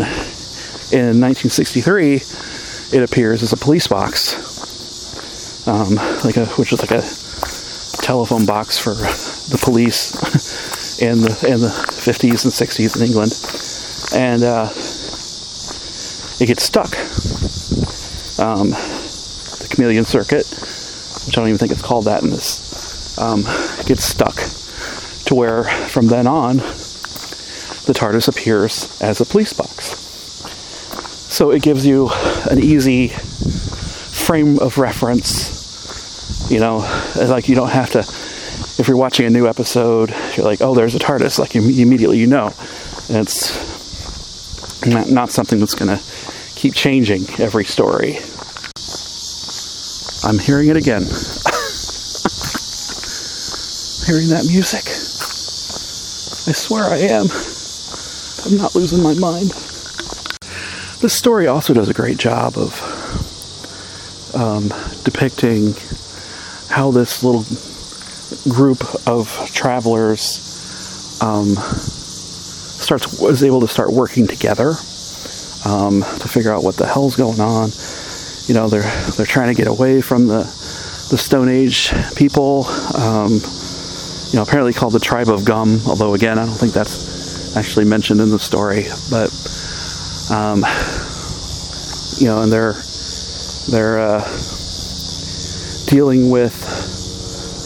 in 0.92 1.20
1963, 1.20 2.16
it 2.98 3.04
appears 3.04 3.44
as 3.44 3.52
a 3.52 3.58
police 3.58 3.88
box, 3.88 5.68
um, 5.68 5.96
like 6.24 6.38
a 6.38 6.46
which 6.56 6.72
is 6.72 6.80
like 6.80 6.92
a 6.92 7.04
telephone 8.02 8.46
box 8.46 8.78
for 8.78 8.94
the 9.52 9.60
police 9.62 10.14
in 11.04 11.20
the 11.20 11.48
in 11.48 11.60
the 11.60 11.68
50s 11.68 12.46
and 12.46 12.54
60s 12.54 12.96
in 12.96 13.04
England, 13.04 13.34
and 14.16 14.44
uh, 14.44 14.70
it 16.42 16.48
gets 16.48 16.64
stuck. 16.64 16.92
Um, 18.40 18.70
the 18.70 19.68
chameleon 19.70 20.06
circuit, 20.06 20.48
which 21.26 21.38
I 21.38 21.42
don't 21.42 21.50
even 21.50 21.58
think 21.58 21.72
it's 21.72 21.82
called 21.82 22.06
that 22.06 22.24
in 22.24 22.30
this, 22.30 23.18
um, 23.20 23.44
gets 23.86 24.04
stuck 24.04 24.36
to 25.26 25.36
where 25.36 25.64
from 25.64 26.08
then 26.08 26.26
on 26.26 26.58
the 26.58 27.94
TARDIS 27.94 28.30
appears 28.30 29.02
as 29.02 29.20
a 29.20 29.26
police 29.26 29.52
box. 29.52 30.00
So 31.30 31.52
it 31.52 31.62
gives 31.62 31.86
you 31.86 32.10
an 32.50 32.60
easy 32.60 33.10
frame 33.10 34.58
of 34.60 34.78
reference. 34.78 36.50
You 36.50 36.60
know, 36.60 36.78
like 37.16 37.50
you 37.50 37.56
don't 37.56 37.72
have 37.72 37.92
to 37.92 38.04
if 38.80 38.88
you're 38.88 38.98
watching 38.98 39.26
a 39.26 39.30
new 39.30 39.48
episode, 39.48 40.14
you're 40.36 40.46
like, 40.46 40.62
oh, 40.62 40.74
there's 40.74 40.96
a 40.96 41.00
TARDIS. 41.00 41.38
Like 41.40 41.56
immediately 41.56 42.18
you 42.18 42.28
know. 42.28 42.54
And 43.10 43.18
it's 43.18 43.54
not, 44.86 45.10
not 45.10 45.30
something 45.30 45.60
that's 45.60 45.76
going 45.76 45.96
to 45.96 46.04
keep 46.56 46.74
changing 46.74 47.24
every 47.40 47.66
story. 47.66 48.18
I'm 50.26 50.40
hearing 50.40 50.70
it 50.70 50.78
again. 50.78 51.02
hearing 54.06 54.30
that 54.30 54.46
music. 54.50 54.86
I 56.48 56.52
swear 56.54 56.86
I 56.86 56.98
am. 56.98 57.28
I'm 58.46 58.58
not 58.58 58.76
losing 58.76 59.04
my 59.04 59.14
mind. 59.14 59.50
This 61.02 61.14
story 61.14 61.48
also 61.48 61.74
does 61.74 61.90
a 61.90 61.94
great 61.94 62.18
job 62.18 62.58
of 62.58 62.82
um, 64.36 64.70
depicting 65.04 65.74
how 66.70 66.92
this 66.92 67.24
little 67.24 67.44
group 68.50 68.84
of 69.08 69.30
travelers 69.54 70.40
um, 71.22 71.56
starts 71.56 73.20
was 73.20 73.44
able 73.44 73.62
to 73.62 73.68
start 73.68 73.92
working 73.92 74.28
together 74.28 74.74
um, 75.66 76.02
to 76.20 76.28
figure 76.28 76.52
out 76.52 76.64
what 76.64 76.76
the 76.76 76.86
hell's 76.86 77.16
going 77.16 77.40
on. 77.40 77.70
You 78.48 78.54
know, 78.54 78.68
they're 78.68 78.90
they're 79.16 79.26
trying 79.26 79.54
to 79.54 79.58
get 79.58 79.68
away 79.68 80.02
from 80.02 80.28
the 80.28 80.44
the 81.10 81.18
Stone 81.18 81.50
Age 81.50 81.94
people. 82.16 82.66
Um, 82.98 83.40
you 84.32 84.40
know, 84.40 84.44
apparently 84.44 84.74
called 84.74 84.94
the 84.94 85.00
Tribe 85.00 85.30
of 85.30 85.46
Gum. 85.46 85.80
Although 85.88 86.14
again, 86.14 86.38
I 86.40 86.46
don't 86.46 86.56
think 86.56 86.74
that's 86.74 87.56
actually 87.56 87.86
mentioned 87.86 88.20
in 88.20 88.30
the 88.30 88.40
story. 88.40 88.86
But 89.10 89.30
um, 90.32 90.66
you 92.20 92.28
know, 92.28 92.42
and 92.42 92.52
they're 92.52 92.76
they're 93.72 94.00
uh, 94.00 94.22
dealing 95.88 96.30
with 96.30 96.54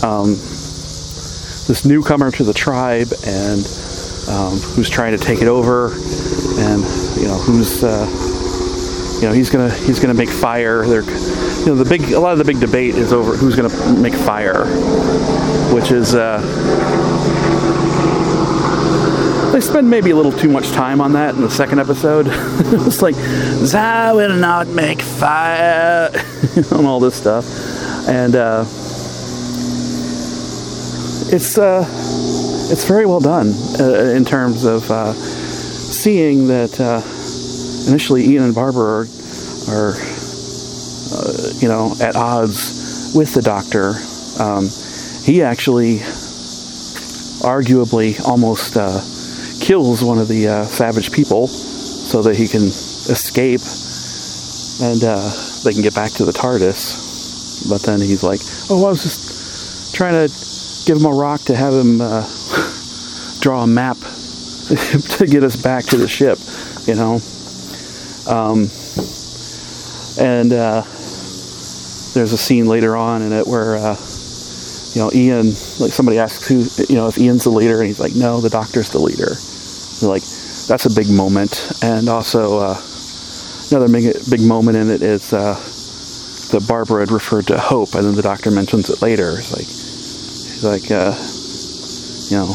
um, 0.04 0.36
this 1.68 1.86
newcomer 1.86 2.32
to 2.32 2.44
the 2.44 2.54
tribe 2.54 3.12
and 3.26 3.60
um, 4.30 4.58
who's 4.60 4.90
trying 4.90 5.18
to 5.18 5.24
take 5.24 5.42
it 5.42 5.48
over, 5.48 5.92
and 6.60 6.82
you 7.18 7.28
know 7.28 7.38
who's 7.38 7.84
uh, 7.84 8.06
you 9.22 9.28
know 9.28 9.34
he's 9.34 9.50
gonna 9.50 9.70
he's 9.70 10.00
gonna 10.00 10.14
make 10.14 10.30
fire. 10.30 10.86
They're 10.86 11.02
you 11.02 11.66
know 11.68 11.76
the 11.76 11.86
big 11.88 12.12
a 12.12 12.20
lot 12.20 12.34
of 12.34 12.38
the 12.38 12.46
big 12.46 12.60
debate 12.60 12.96
is 12.96 13.14
over 13.14 13.36
who's 13.36 13.56
gonna 13.56 14.00
make 14.00 14.14
fire, 14.14 14.66
which 15.74 15.92
is. 15.92 16.16
Uh, 16.16 16.42
they 19.54 19.62
spend 19.62 19.90
maybe 19.90 20.12
a 20.12 20.16
little 20.16 20.32
too 20.32 20.50
much 20.50 20.70
time 20.70 21.02
on 21.02 21.14
that 21.14 21.34
in 21.34 21.42
the 21.42 21.50
second 21.50 21.80
episode. 21.80 22.28
it's 22.30 23.02
like, 23.02 23.16
I 23.74 24.14
will 24.14 24.36
not 24.36 24.68
make 24.68 25.02
fire, 25.02 26.12
and 26.56 26.86
all 26.86 27.00
this 27.00 27.16
stuff. 27.16 27.46
And 28.08 28.36
uh, 28.36 28.66
it's 31.30 31.58
uh, 31.58 31.84
it's 32.72 32.86
very 32.86 33.06
well 33.06 33.20
done 33.20 33.52
uh, 33.80 34.14
in 34.16 34.24
terms 34.24 34.64
of 34.64 34.90
uh, 34.90 35.12
seeing 35.14 36.48
that 36.48 36.80
uh, 36.80 37.02
initially 37.90 38.26
Ian 38.26 38.46
and 38.46 38.56
Barbara 38.56 38.84
are, 38.84 39.08
are 39.70 39.94
uh, 39.94 41.52
you 41.60 41.68
know 41.68 41.94
at 42.02 42.16
odds 42.16 43.14
with 43.16 43.34
the 43.34 43.42
Doctor. 43.42 43.94
Um, 44.40 44.70
he 45.26 45.44
actually 45.44 45.98
arguably 47.44 48.20
almost 48.26 48.78
uh, 48.78 49.02
kills 49.60 50.04
one 50.04 50.20
of 50.20 50.30
the 50.30 50.64
savage 50.66 51.12
people 51.12 51.48
so 51.48 52.22
that 52.22 52.38
he 52.38 52.48
can 52.48 52.64
escape 52.64 53.60
and 54.80 55.02
they 55.66 55.74
can 55.74 55.82
get 55.82 55.96
back 55.96 56.12
to 56.12 56.24
the 56.24 56.32
TARDIS. 56.32 57.68
But 57.70 57.82
then 57.82 58.00
he's 58.00 58.24
like, 58.24 58.40
"Oh, 58.70 58.86
I 58.86 58.90
was 58.90 59.04
just 59.04 59.94
trying 59.94 60.30
to." 60.30 60.57
Give 60.88 60.98
him 60.98 61.06
a 61.06 61.10
rock 61.10 61.42
to 61.42 61.56
have 61.56 61.74
him 61.74 62.00
uh, 62.00 62.22
draw 63.42 63.64
a 63.64 63.68
map 63.68 63.98
to 63.98 65.28
get 65.30 65.44
us 65.44 65.62
back 65.62 65.84
to 65.84 65.98
the 65.98 66.08
ship, 66.08 66.40
you 66.88 66.96
know. 66.96 67.20
Um, 68.26 68.70
and 70.18 70.54
uh, 70.54 70.82
there's 72.14 72.32
a 72.32 72.38
scene 72.38 72.68
later 72.68 72.96
on 72.96 73.22
in 73.22 73.34
it 73.34 73.46
where, 73.46 73.76
uh, 73.76 73.98
you 74.94 75.02
know, 75.02 75.12
Ian, 75.14 75.48
like 75.80 75.92
somebody 75.92 76.20
asks 76.20 76.48
who, 76.48 76.64
you 76.88 76.96
know, 76.96 77.10
if 77.10 77.18
Ian's 77.18 77.44
the 77.44 77.50
leader, 77.50 77.80
and 77.80 77.88
he's 77.88 78.00
like, 78.00 78.16
no, 78.16 78.40
the 78.40 78.50
doctor's 78.50 78.90
the 78.90 79.00
leader. 79.00 79.36
Like, 80.02 80.24
that's 80.68 80.86
a 80.86 80.96
big 80.96 81.10
moment. 81.10 81.70
And 81.84 82.08
also, 82.08 82.60
uh, 82.60 82.82
another 83.72 83.92
big, 83.92 84.16
big 84.30 84.42
moment 84.42 84.78
in 84.78 84.90
it 84.90 85.02
is 85.02 85.34
uh, 85.34 85.54
that 86.52 86.66
Barbara 86.66 87.02
had 87.02 87.12
referred 87.12 87.48
to 87.48 87.60
hope, 87.60 87.94
and 87.94 88.06
then 88.06 88.16
the 88.16 88.22
doctor 88.22 88.52
mentions 88.52 88.90
it 88.90 89.02
later. 89.02 89.32
It's 89.38 89.52
like, 89.52 89.87
Like, 90.64 90.90
uh, 90.90 91.14
you 92.30 92.38
know, 92.38 92.52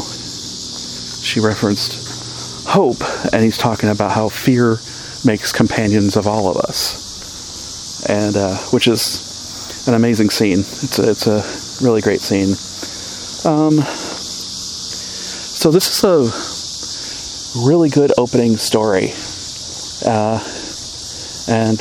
she 1.23 1.38
referenced 1.41 2.67
hope, 2.67 3.01
and 3.33 3.45
he's 3.45 3.57
talking 3.57 3.91
about 3.91 4.11
how 4.11 4.29
fear 4.29 4.79
makes 5.25 5.53
companions 5.53 6.17
of 6.17 6.27
all 6.27 6.49
of 6.49 6.57
us, 6.57 8.09
and 8.09 8.37
uh, 8.37 8.57
which 8.73 8.88
is 8.88 9.87
an 9.87 9.95
amazing 9.95 10.31
scene. 10.31 10.59
It's 10.61 10.99
a, 10.99 11.11
it's 11.11 11.27
a 11.29 11.45
really 11.85 12.01
great 12.01 12.21
scene. 12.21 12.57
Um, 13.51 13.81
so 15.55 15.71
this 15.71 15.88
is 15.88 16.05
a 16.05 17.67
really 17.69 17.88
good 17.88 18.12
opening 18.19 18.57
story, 18.57 19.12
uh, 20.05 20.43
and 21.48 21.79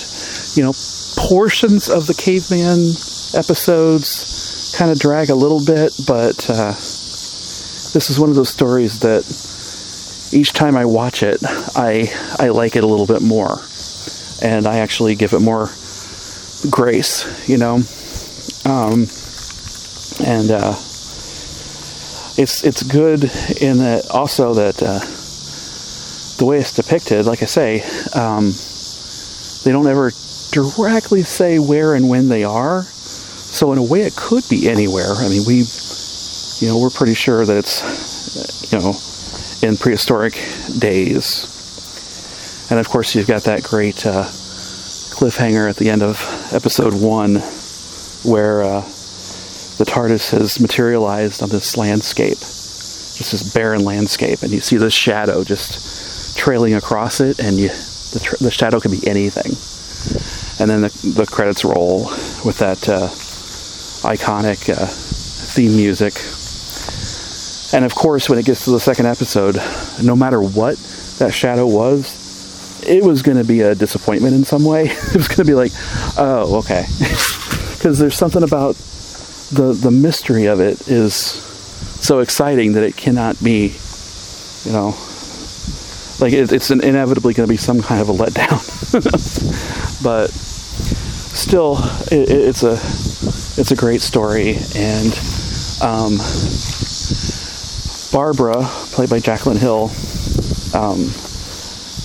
you 0.56 0.64
know, 0.64 0.74
portions 1.18 1.90
of 1.90 2.06
the 2.06 2.14
caveman 2.14 2.94
episodes 3.34 4.31
kind 4.82 4.92
of 4.92 4.98
drag 4.98 5.30
a 5.30 5.36
little 5.36 5.64
bit, 5.64 5.94
but 6.08 6.50
uh, 6.50 6.72
this 6.72 8.10
is 8.10 8.20
one 8.20 8.32
of 8.32 8.36
those 8.36 8.50
stories 8.50 9.02
that 9.02 9.22
each 10.36 10.54
time 10.54 10.76
I 10.76 10.86
watch 10.86 11.22
it, 11.22 11.38
I 11.76 12.10
I 12.40 12.50
like 12.50 12.76
it 12.76 12.84
a 12.84 12.88
little 12.88 13.06
bit 13.06 13.22
more, 13.22 13.62
and 14.42 14.66
I 14.66 14.78
actually 14.80 15.14
give 15.14 15.34
it 15.34 15.40
more 15.40 15.70
grace, 16.72 17.48
you 17.48 17.60
know, 17.60 17.84
um, 18.66 19.06
and 20.26 20.50
uh, 20.50 20.74
it's 22.42 22.64
it's 22.64 22.82
good 22.82 23.26
in 23.62 23.78
that 23.78 24.08
also 24.10 24.56
that 24.56 24.82
uh, 24.82 24.98
the 26.40 26.46
way 26.46 26.58
it's 26.58 26.74
depicted, 26.74 27.28
like 27.28 27.44
I 27.44 27.46
say, 27.46 27.84
um, 28.16 28.52
they 29.64 29.72
don't 29.72 29.86
ever 29.86 30.12
directly 30.52 31.22
say 31.22 31.60
where 31.60 31.94
and 31.94 32.10
when 32.10 32.30
they 32.30 32.44
are 32.44 32.88
so 33.52 33.72
in 33.74 33.78
a 33.78 33.84
way, 33.84 34.02
it 34.02 34.16
could 34.16 34.44
be 34.50 34.70
anywhere. 34.70 35.12
I 35.14 35.28
mean, 35.28 35.44
we, 35.46 35.66
you 36.60 36.68
know, 36.68 36.80
we're 36.80 36.90
pretty 36.90 37.14
sure 37.14 37.46
that 37.46 37.58
it's, 37.58 38.72
you 38.72 38.80
know, 38.80 38.94
in 39.68 39.78
prehistoric 39.78 40.34
days. 40.80 41.48
And 42.72 42.80
of 42.80 42.88
course, 42.88 43.14
you've 43.14 43.28
got 43.28 43.44
that 43.44 43.64
great 43.64 44.06
uh, 44.06 44.24
cliffhanger 44.24 45.70
at 45.70 45.76
the 45.76 45.90
end 45.90 46.02
of 46.02 46.18
episode 46.54 46.94
one 46.94 47.36
where 48.24 48.64
uh, 48.64 48.82
the 49.78 49.86
TARDIS 49.86 50.32
has 50.32 50.60
materialized 50.60 51.44
on 51.44 51.50
this 51.50 51.76
landscape, 51.76 52.38
just 52.38 53.32
this 53.32 53.54
barren 53.54 53.84
landscape, 53.84 54.42
and 54.44 54.52
you 54.52 54.62
see 54.62 54.78
this 54.78 54.94
shadow 54.94 55.44
just 55.44 56.38
trailing 56.38 56.76
across 56.76 57.20
it, 57.20 57.40
and 57.40 57.58
you, 57.58 57.68
the, 57.68 58.22
tr- 58.24 58.44
the 58.44 58.52
shadow 58.52 58.80
can 58.80 58.92
be 58.92 59.06
anything. 59.06 59.52
And 60.60 60.70
then 60.70 60.82
the, 60.82 61.14
the 61.16 61.26
credits 61.26 61.66
roll 61.66 62.06
with 62.46 62.58
that 62.60 62.88
uh, 62.88 63.10
iconic 64.04 64.70
uh, 64.70 64.86
theme 64.86 65.76
music. 65.76 66.14
And 67.74 67.86
of 67.86 67.96
course, 67.96 68.30
when 68.30 68.38
it 68.40 68.46
gets 68.46 68.66
to 68.66 68.72
the 68.72 68.80
second 68.80 69.06
episode, 69.06 69.56
no 70.04 70.16
matter 70.16 70.42
what 70.42 70.78
that 71.20 71.34
shadow 71.34 71.68
was, 71.68 72.84
it 72.88 73.04
was 73.04 73.22
going 73.22 73.38
to 73.38 73.44
be 73.44 73.62
a 73.62 73.76
disappointment 73.76 74.36
in 74.36 74.44
some 74.44 74.66
way. 74.66 74.86
it 74.90 75.16
was 75.16 75.28
going 75.28 75.38
to 75.38 75.46
be 75.46 75.54
like, 75.54 75.72
oh, 76.18 76.60
okay. 76.60 76.86
Because 77.82 77.98
there's 77.98 78.14
something 78.14 78.44
about 78.44 78.76
the 78.76 79.74
the 79.74 79.90
mystery 79.90 80.46
of 80.46 80.60
it 80.60 80.88
is 80.88 81.16
so 81.16 82.20
exciting 82.20 82.74
that 82.74 82.84
it 82.84 82.96
cannot 82.96 83.42
be, 83.44 83.76
you 84.66 84.72
know, 84.72 84.96
like 86.20 86.32
it, 86.32 86.52
it's 86.52 86.70
inevitably 86.70 87.34
going 87.34 87.48
to 87.48 87.52
be 87.52 87.58
some 87.58 87.82
kind 87.82 88.00
of 88.00 88.10
a 88.10 88.14
letdown. 88.14 88.62
but 90.04 90.30
still, 91.34 91.78
it, 92.12 92.30
it's 92.30 92.64
a 92.64 92.74
it's 93.60 93.72
a 93.72 93.76
great 93.76 94.02
story, 94.02 94.58
and 94.76 95.14
um, 95.82 96.18
Barbara, 98.12 98.64
played 98.94 99.10
by 99.10 99.20
Jacqueline 99.20 99.58
Hill, 99.58 99.92
um, 100.74 101.10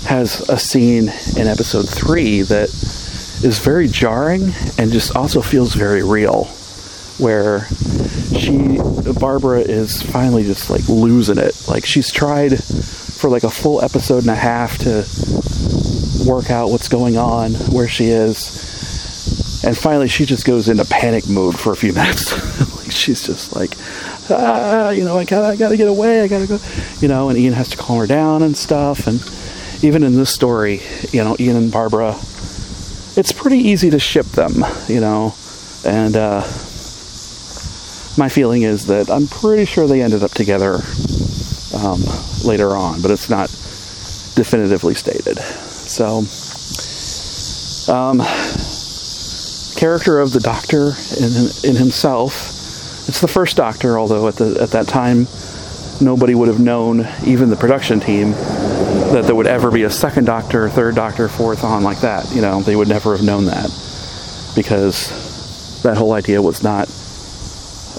has 0.07 0.49
a 0.49 0.59
scene 0.59 1.09
in 1.37 1.47
episode 1.47 1.89
three 1.89 2.43
that 2.43 2.69
is 3.43 3.59
very 3.59 3.89
jarring 3.89 4.53
and 4.79 4.93
just 4.93 5.15
also 5.15 5.43
feels 5.43 5.75
very 5.75 6.03
real 6.03 6.45
where 7.19 7.67
she 8.39 8.79
Barbara 9.19 9.61
is 9.61 10.03
finally 10.03 10.45
just 10.45 10.71
like 10.71 10.89
losing 10.89 11.39
it. 11.39 11.55
Like 11.69 11.85
she's 11.85 12.13
tried 12.13 12.63
for 12.63 13.31
like 13.31 13.45
a 13.45 13.51
full 13.51 13.83
episode 13.83 14.23
and 14.23 14.31
a 14.31 14.35
half 14.35 14.79
to 14.79 15.05
work 16.29 16.51
out 16.51 16.71
what's 16.71 16.89
going 16.89 17.17
on, 17.17 17.53
where 17.73 17.89
she 17.89 18.07
is. 18.07 18.66
And 19.67 19.77
finally 19.77 20.09
she 20.09 20.25
just 20.25 20.47
goes 20.47 20.69
into 20.69 20.85
panic 20.85 21.29
mode 21.29 21.59
for 21.59 21.73
a 21.73 21.77
few 21.77 21.93
minutes. 22.01 22.33
like 22.77 22.93
she's 22.93 23.27
just 23.27 23.55
like 23.55 23.73
ah, 24.31 24.91
you 24.91 25.05
know, 25.05 25.19
I 25.19 25.25
gotta 25.25 25.49
I 25.49 25.57
gotta 25.57 25.77
get 25.77 25.89
away, 25.89 26.23
I 26.23 26.29
gotta 26.29 26.47
go 26.47 26.59
you 27.01 27.09
know, 27.09 27.29
and 27.29 27.39
Ian 27.39 27.53
has 27.53 27.69
to 27.71 27.77
calm 27.77 27.99
her 27.99 28.07
down 28.07 28.43
and 28.43 28.57
stuff 28.57 29.07
and 29.07 29.21
even 29.83 30.03
in 30.03 30.17
this 30.17 30.33
story, 30.33 30.81
you 31.13 31.23
know, 31.23 31.37
Ian 31.39 31.57
and 31.57 31.73
Barbara, 31.73 32.13
it's 33.17 33.33
pretty 33.33 33.59
easy 33.59 33.91
to 33.91 33.99
ship 33.99 34.27
them, 34.27 34.65
you 34.89 35.01
know, 35.01 35.35
and 35.85 36.17
uh, 36.17 36.41
my 38.19 38.29
feeling 38.29 38.63
is 38.63 38.87
that 38.87 39.11
I'm 39.11 39.27
pretty 39.27 39.65
sure 39.65 39.87
they 39.87 40.03
ended 40.03 40.23
up 40.23 40.31
together 40.31 40.79
um, 41.75 42.03
later 42.45 42.71
on, 42.71 43.03
but 43.03 43.11
it's 43.11 43.29
not 43.29 43.49
definitively 44.35 44.95
stated. 44.95 45.39
So, 45.39 46.25
um, 47.93 48.21
character 49.87 50.19
of 50.19 50.33
the 50.33 50.41
Doctor 50.41 50.95
in, 51.21 51.47
in 51.63 51.77
himself, 51.77 53.09
it's 53.09 53.21
the 53.21 53.29
first 53.29 53.57
Doctor, 53.57 53.97
although 53.97 54.27
at 54.27 54.35
the 54.35 54.59
at 54.61 54.71
that 54.71 54.89
time 54.89 55.29
nobody 56.01 56.35
would 56.35 56.49
have 56.49 56.59
known, 56.59 57.07
even 57.25 57.51
the 57.51 57.57
production 57.57 58.01
team, 58.01 58.33
that 58.33 59.23
there 59.27 59.37
would 59.37 59.47
ever 59.47 59.71
be 59.71 59.85
a 59.85 59.91
second 59.91 60.25
Doctor, 60.25 60.69
third 60.69 60.97
Doctor, 60.97 61.29
fourth 61.29 61.63
on 61.63 61.85
like 61.85 62.01
that. 62.01 62.29
You 62.35 62.43
know, 62.43 62.63
they 62.63 62.75
would 62.75 62.89
never 62.89 63.17
have 63.17 63.25
known 63.25 63.45
that 63.45 63.71
because 64.57 65.83
that 65.85 65.97
whole 65.97 66.15
idea 66.15 66.43
was 66.43 66.65
not 66.65 66.91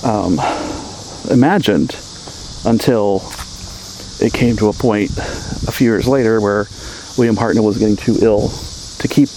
um, 0.04 0.38
imagined 1.32 1.96
until 2.66 3.24
it 4.20 4.34
came 4.34 4.58
to 4.58 4.68
a 4.68 4.74
point 4.74 5.18
a 5.18 5.72
few 5.72 5.90
years 5.90 6.06
later 6.06 6.42
where 6.42 6.68
William 7.18 7.38
Hartnell 7.38 7.64
was 7.64 7.78
getting 7.78 7.96
too 7.96 8.18
ill 8.20 8.50
to 9.00 9.08
keep 9.08 9.30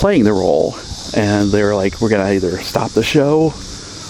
playing 0.00 0.24
the 0.24 0.32
role. 0.32 0.76
And 1.16 1.50
they 1.50 1.62
were 1.62 1.74
like, 1.74 2.00
we're 2.00 2.10
to 2.10 2.22
either 2.22 2.58
stop 2.58 2.90
the 2.92 3.02
show 3.02 3.54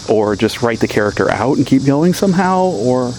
or 0.09 0.37
just 0.37 0.63
write 0.63 0.81
the 0.81 0.89
character 0.89 1.31
out 1.31 1.57
and 1.57 1.67
keep 1.67 1.85
going 1.85 2.15
somehow, 2.15 2.65
or 2.65 3.13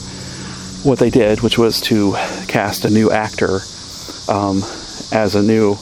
what 0.83 0.99
they 0.99 1.09
did, 1.09 1.41
which 1.41 1.57
was 1.57 1.81
to 1.81 2.13
cast 2.47 2.85
a 2.85 2.89
new 2.89 3.11
actor 3.11 3.59
um, 4.27 4.63
as 5.11 5.35
a 5.35 5.41
new 5.41 5.77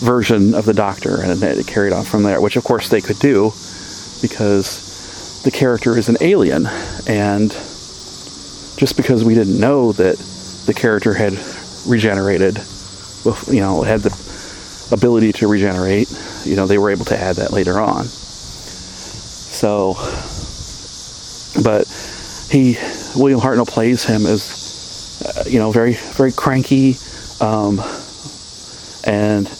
version 0.00 0.54
of 0.54 0.64
the 0.64 0.74
Doctor, 0.74 1.20
and 1.20 1.42
it 1.42 1.66
carried 1.66 1.92
on 1.92 2.04
from 2.04 2.22
there, 2.22 2.40
which 2.40 2.56
of 2.56 2.64
course 2.64 2.88
they 2.88 3.00
could 3.00 3.18
do 3.18 3.52
because 4.22 5.42
the 5.42 5.50
character 5.50 5.96
is 5.96 6.08
an 6.08 6.16
alien, 6.20 6.66
and 7.06 7.50
just 8.76 8.96
because 8.96 9.24
we 9.24 9.34
didn't 9.34 9.58
know 9.58 9.92
that 9.92 10.18
the 10.66 10.74
character 10.74 11.14
had 11.14 11.32
regenerated, 11.86 12.58
you 13.48 13.60
know, 13.60 13.82
had 13.82 14.00
the 14.00 14.88
ability 14.92 15.32
to 15.32 15.48
regenerate, 15.48 16.08
you 16.46 16.56
know, 16.56 16.66
they 16.66 16.78
were 16.78 16.90
able 16.90 17.04
to 17.06 17.18
add 17.18 17.36
that 17.36 17.52
later 17.52 17.78
on. 17.78 18.04
So, 19.56 19.94
but 21.62 21.86
he 22.50 22.76
William 23.16 23.40
Hartnell 23.40 23.66
plays 23.66 24.04
him 24.04 24.26
as 24.26 25.22
uh, 25.24 25.44
you 25.48 25.58
know 25.58 25.72
very 25.72 25.94
very 25.94 26.32
cranky 26.32 26.96
um, 27.40 27.80
and 29.04 29.50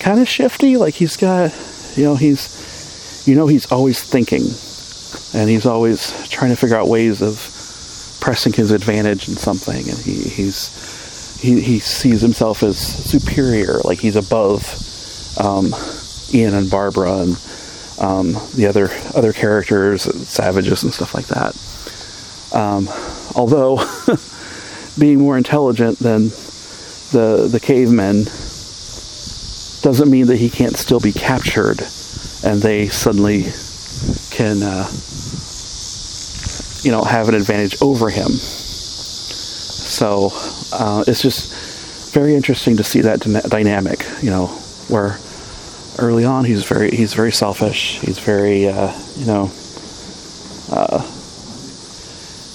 kind 0.00 0.20
of 0.20 0.28
shifty. 0.28 0.76
Like 0.76 0.94
he's 0.94 1.16
got 1.16 1.52
you 1.96 2.04
know 2.04 2.16
he's 2.16 3.26
you 3.26 3.34
know 3.34 3.46
he's 3.46 3.70
always 3.70 4.02
thinking 4.02 4.42
and 5.34 5.48
he's 5.48 5.66
always 5.66 6.28
trying 6.28 6.50
to 6.50 6.56
figure 6.56 6.76
out 6.76 6.88
ways 6.88 7.22
of 7.22 7.50
pressing 8.20 8.52
his 8.52 8.70
advantage 8.70 9.28
in 9.28 9.34
something 9.34 9.88
and 9.88 9.98
he, 9.98 10.14
he's 10.14 11.40
he, 11.40 11.60
he 11.60 11.78
sees 11.78 12.22
himself 12.22 12.62
as 12.62 12.78
superior 12.78 13.80
like 13.84 13.98
he's 13.98 14.16
above 14.16 14.62
um, 15.38 15.74
Ian 16.34 16.54
and 16.54 16.70
Barbara 16.70 17.18
and 17.18 17.40
um, 18.00 18.32
the 18.56 18.66
other 18.68 18.90
other 19.14 19.32
characters 19.32 20.02
savages 20.28 20.82
and 20.82 20.92
stuff 20.92 21.14
like 21.14 21.26
that 21.26 21.54
um, 22.54 22.88
although 23.34 23.80
being 24.98 25.18
more 25.18 25.36
intelligent 25.36 25.98
than 25.98 26.28
the 27.12 27.48
the 27.50 27.60
cavemen 27.60 28.24
doesn't 29.84 30.10
mean 30.10 30.26
that 30.26 30.38
he 30.38 30.48
can't 30.48 30.76
still 30.76 30.98
be 30.98 31.12
captured, 31.12 31.78
and 32.42 32.62
they 32.62 32.88
suddenly 32.88 33.42
can, 34.30 34.62
uh, 34.62 34.88
you 36.82 36.90
know, 36.90 37.04
have 37.04 37.28
an 37.28 37.34
advantage 37.34 37.82
over 37.82 38.08
him. 38.08 38.30
So 39.84 40.30
uh, 40.72 41.04
it's 41.06 41.20
just 41.20 41.52
very 42.14 42.34
interesting 42.34 42.78
to 42.78 42.84
see 42.84 43.02
that 43.02 43.20
dynamic. 43.50 44.06
You 44.22 44.30
know, 44.30 44.46
where 44.88 45.18
early 45.98 46.24
on 46.24 46.44
he's 46.44 46.64
very 46.64 46.90
he's 46.90 47.14
very 47.14 47.32
selfish. 47.32 48.00
He's 48.00 48.18
very 48.18 48.68
uh, 48.68 48.92
you 49.16 49.26
know. 49.26 49.50
Uh, 50.70 51.00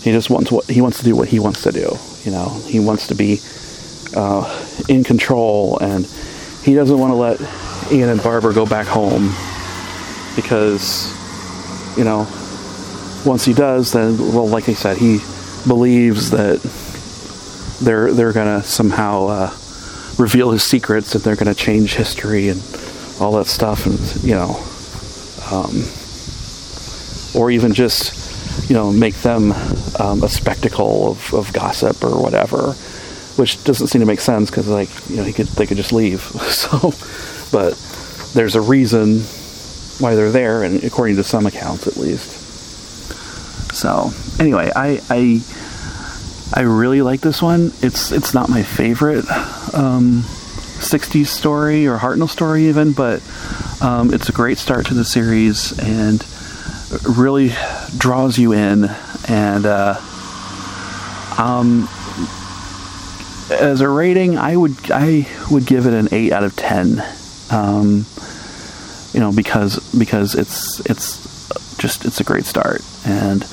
he 0.01 0.11
just 0.11 0.29
wants 0.29 0.51
what 0.51 0.65
he 0.65 0.81
wants 0.81 0.99
to 0.99 1.05
do 1.05 1.15
what 1.15 1.27
he 1.27 1.39
wants 1.39 1.63
to 1.63 1.71
do. 1.71 1.97
You 2.23 2.31
know, 2.31 2.49
he 2.65 2.79
wants 2.79 3.07
to 3.07 3.15
be 3.15 3.39
uh, 4.15 4.67
in 4.87 5.03
control, 5.03 5.77
and 5.79 6.05
he 6.63 6.73
doesn't 6.73 6.97
want 6.97 7.11
to 7.11 7.15
let 7.15 7.91
Ian 7.91 8.09
and 8.09 8.21
Barbara 8.21 8.53
go 8.53 8.65
back 8.65 8.87
home 8.87 9.33
because, 10.35 11.13
you 11.97 12.03
know, 12.03 12.27
once 13.25 13.45
he 13.45 13.53
does, 13.53 13.91
then 13.91 14.17
well, 14.17 14.47
like 14.47 14.69
I 14.69 14.73
said, 14.73 14.97
he 14.97 15.19
believes 15.67 16.31
that 16.31 16.59
they're 17.81 18.13
they're 18.13 18.33
gonna 18.33 18.63
somehow 18.63 19.27
uh, 19.27 19.49
reveal 20.17 20.51
his 20.51 20.63
secrets 20.63 21.15
and 21.15 21.23
they're 21.23 21.35
gonna 21.35 21.55
change 21.55 21.95
history 21.95 22.49
and 22.49 22.61
all 23.19 23.33
that 23.33 23.47
stuff, 23.47 23.85
and 23.85 24.23
you 24.23 24.35
know, 24.35 24.55
um, 25.51 25.83
or 27.35 27.51
even 27.51 27.73
just 27.73 28.19
you 28.67 28.75
know, 28.75 28.91
make 28.91 29.15
them 29.15 29.51
um, 29.99 30.23
a 30.23 30.29
spectacle 30.29 31.11
of, 31.11 31.33
of 31.33 31.53
gossip 31.53 32.03
or 32.03 32.21
whatever, 32.21 32.73
which 33.35 33.63
doesn't 33.63 33.87
seem 33.87 34.01
to 34.01 34.05
make 34.05 34.19
sense 34.19 34.49
because 34.49 34.67
like 34.67 34.89
you 35.09 35.17
know 35.17 35.23
he 35.23 35.33
could 35.33 35.47
they 35.47 35.65
could 35.65 35.77
just 35.77 35.93
leave. 35.93 36.21
So, 36.49 36.93
but 37.51 37.73
there's 38.33 38.55
a 38.55 38.61
reason 38.61 39.21
why 39.99 40.15
they're 40.15 40.31
there, 40.31 40.63
and 40.63 40.83
according 40.83 41.15
to 41.17 41.23
some 41.23 41.45
accounts 41.45 41.87
at 41.87 41.97
least. 41.97 42.37
So 43.73 44.11
anyway, 44.39 44.71
I 44.75 45.01
I 45.09 45.41
I 46.53 46.61
really 46.61 47.01
like 47.01 47.21
this 47.21 47.41
one. 47.41 47.71
It's 47.81 48.11
it's 48.11 48.33
not 48.33 48.49
my 48.49 48.63
favorite 48.63 49.25
um, 49.73 50.23
60s 50.79 51.27
story 51.27 51.87
or 51.87 51.97
Hartnell 51.97 52.29
story 52.29 52.67
even, 52.67 52.93
but 52.93 53.21
um, 53.81 54.13
it's 54.13 54.29
a 54.29 54.31
great 54.31 54.57
start 54.57 54.87
to 54.87 54.93
the 54.93 55.05
series 55.05 55.77
and 55.79 56.25
really 57.17 57.51
draws 57.97 58.37
you 58.37 58.53
in 58.53 58.85
and 59.27 59.65
uh, 59.65 59.95
um, 61.37 61.87
as 63.51 63.81
a 63.81 63.89
rating 63.89 64.37
I 64.37 64.55
would 64.55 64.75
I 64.91 65.27
would 65.51 65.65
give 65.67 65.85
it 65.85 65.93
an 65.93 66.09
8 66.11 66.31
out 66.31 66.43
of 66.43 66.55
10 66.55 67.03
um, 67.51 68.05
you 69.13 69.19
know 69.19 69.31
because 69.31 69.77
because 69.97 70.33
it's 70.33 70.79
it's 70.89 71.77
just 71.77 72.05
it's 72.05 72.19
a 72.19 72.23
great 72.23 72.45
start 72.45 72.81
and 73.05 73.45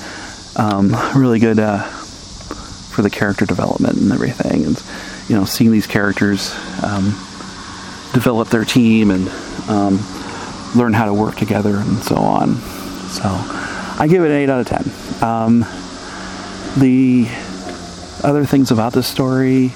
um, 0.57 0.95
really 1.15 1.39
good 1.39 1.59
uh, 1.59 1.83
for 1.83 3.03
the 3.03 3.09
character 3.11 3.45
development 3.45 3.97
and 3.97 4.11
everything, 4.11 4.65
and 4.65 4.83
you 5.27 5.35
know, 5.35 5.45
seeing 5.45 5.71
these 5.71 5.87
characters 5.87 6.53
um, 6.83 7.05
develop 8.13 8.49
their 8.49 8.65
team 8.65 9.11
and 9.11 9.27
um, 9.69 9.99
learn 10.75 10.93
how 10.93 11.05
to 11.05 11.13
work 11.13 11.35
together 11.35 11.77
and 11.77 11.97
so 11.99 12.15
on. 12.15 12.55
So, 13.09 13.23
I 13.99 14.07
give 14.09 14.23
it 14.23 14.27
an 14.27 14.37
eight 14.37 14.49
out 14.49 14.59
of 14.59 14.67
ten. 14.67 15.23
Um, 15.23 15.65
the 16.77 17.27
other 18.23 18.45
things 18.45 18.71
about 18.71 18.93
this 18.93 19.07
story, 19.07 19.67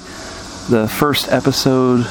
the 0.70 0.88
first 0.88 1.30
episode 1.30 2.06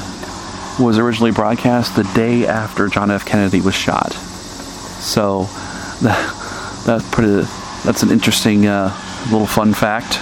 was 0.78 0.98
originally 0.98 1.30
broadcast 1.30 1.96
the 1.96 2.04
day 2.14 2.46
after 2.46 2.88
John 2.88 3.10
F. 3.10 3.24
Kennedy 3.24 3.60
was 3.60 3.74
shot. 3.74 4.12
So 4.12 5.44
that, 6.02 6.82
that's 6.86 7.08
pretty. 7.10 7.46
That's 7.84 8.04
an 8.04 8.10
interesting 8.10 8.66
uh, 8.66 8.96
little 9.30 9.46
fun 9.46 9.74
fact, 9.74 10.20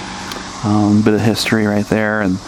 um, 0.64 1.03
bit 1.03 1.12
of 1.12 1.21
history 1.21 1.66
right 1.66 1.85
there. 1.87 2.23
And 2.23 2.39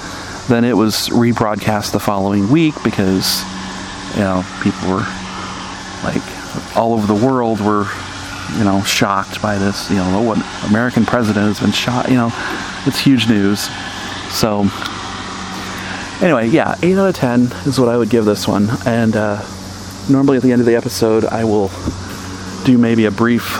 then 0.48 0.64
it 0.64 0.76
was 0.76 1.08
rebroadcast 1.08 1.92
the 1.92 2.00
following 2.00 2.50
week 2.50 2.74
because 2.82 3.42
you 4.14 4.20
know 4.20 4.44
people 4.62 4.88
were 4.88 5.06
like 6.04 6.22
all 6.76 6.94
over 6.94 7.06
the 7.06 7.26
world 7.26 7.60
were 7.60 7.86
you 8.56 8.64
know 8.64 8.82
shocked 8.82 9.40
by 9.40 9.58
this. 9.58 9.90
You 9.90 9.96
know 9.96 10.22
what 10.22 10.38
American 10.68 11.04
president 11.04 11.46
has 11.46 11.60
been 11.60 11.72
shot. 11.72 12.08
You 12.08 12.16
know 12.16 12.32
it's 12.86 12.98
huge 12.98 13.28
news. 13.28 13.68
So 14.30 14.68
anyway, 16.22 16.48
yeah, 16.48 16.76
8 16.82 16.98
out 16.98 17.08
of 17.08 17.14
10 17.16 17.40
is 17.66 17.78
what 17.78 17.88
I 17.88 17.96
would 17.96 18.10
give 18.10 18.24
this 18.24 18.48
one. 18.48 18.68
And 18.86 19.14
uh, 19.16 19.44
normally 20.08 20.36
at 20.36 20.42
the 20.42 20.52
end 20.52 20.60
of 20.60 20.66
the 20.66 20.76
episode, 20.76 21.24
I 21.24 21.44
will 21.44 21.70
do 22.64 22.78
maybe 22.78 23.04
a 23.04 23.10
brief 23.10 23.58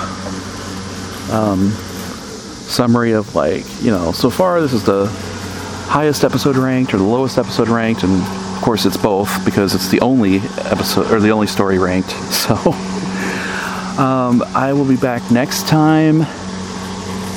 um, 1.31 1.71
summary 1.71 3.13
of, 3.13 3.35
like, 3.35 3.65
you 3.83 3.91
know, 3.91 4.13
so 4.13 4.31
far 4.31 4.61
this 4.61 4.73
is 4.73 4.85
the 4.85 5.07
highest 5.93 6.25
episode 6.25 6.57
ranked 6.57 6.95
or 6.95 6.97
the 6.97 7.05
lowest 7.05 7.39
episode 7.39 7.69
ranked. 7.69 8.03
And 8.03 8.23
of 8.23 8.63
course, 8.63 8.87
it's 8.87 8.97
both 8.97 9.45
because 9.45 9.75
it's 9.75 9.89
the 9.89 10.01
only 10.01 10.37
episode 10.37 11.11
or 11.11 11.21
the 11.21 11.31
only 11.31 11.47
story 11.47 11.79
ranked. 11.79 12.15
So 12.33 12.55
um, 14.03 14.43
I 14.55 14.73
will 14.73 14.89
be 14.89 14.97
back 14.97 15.31
next 15.31 15.69
time. 15.69 16.23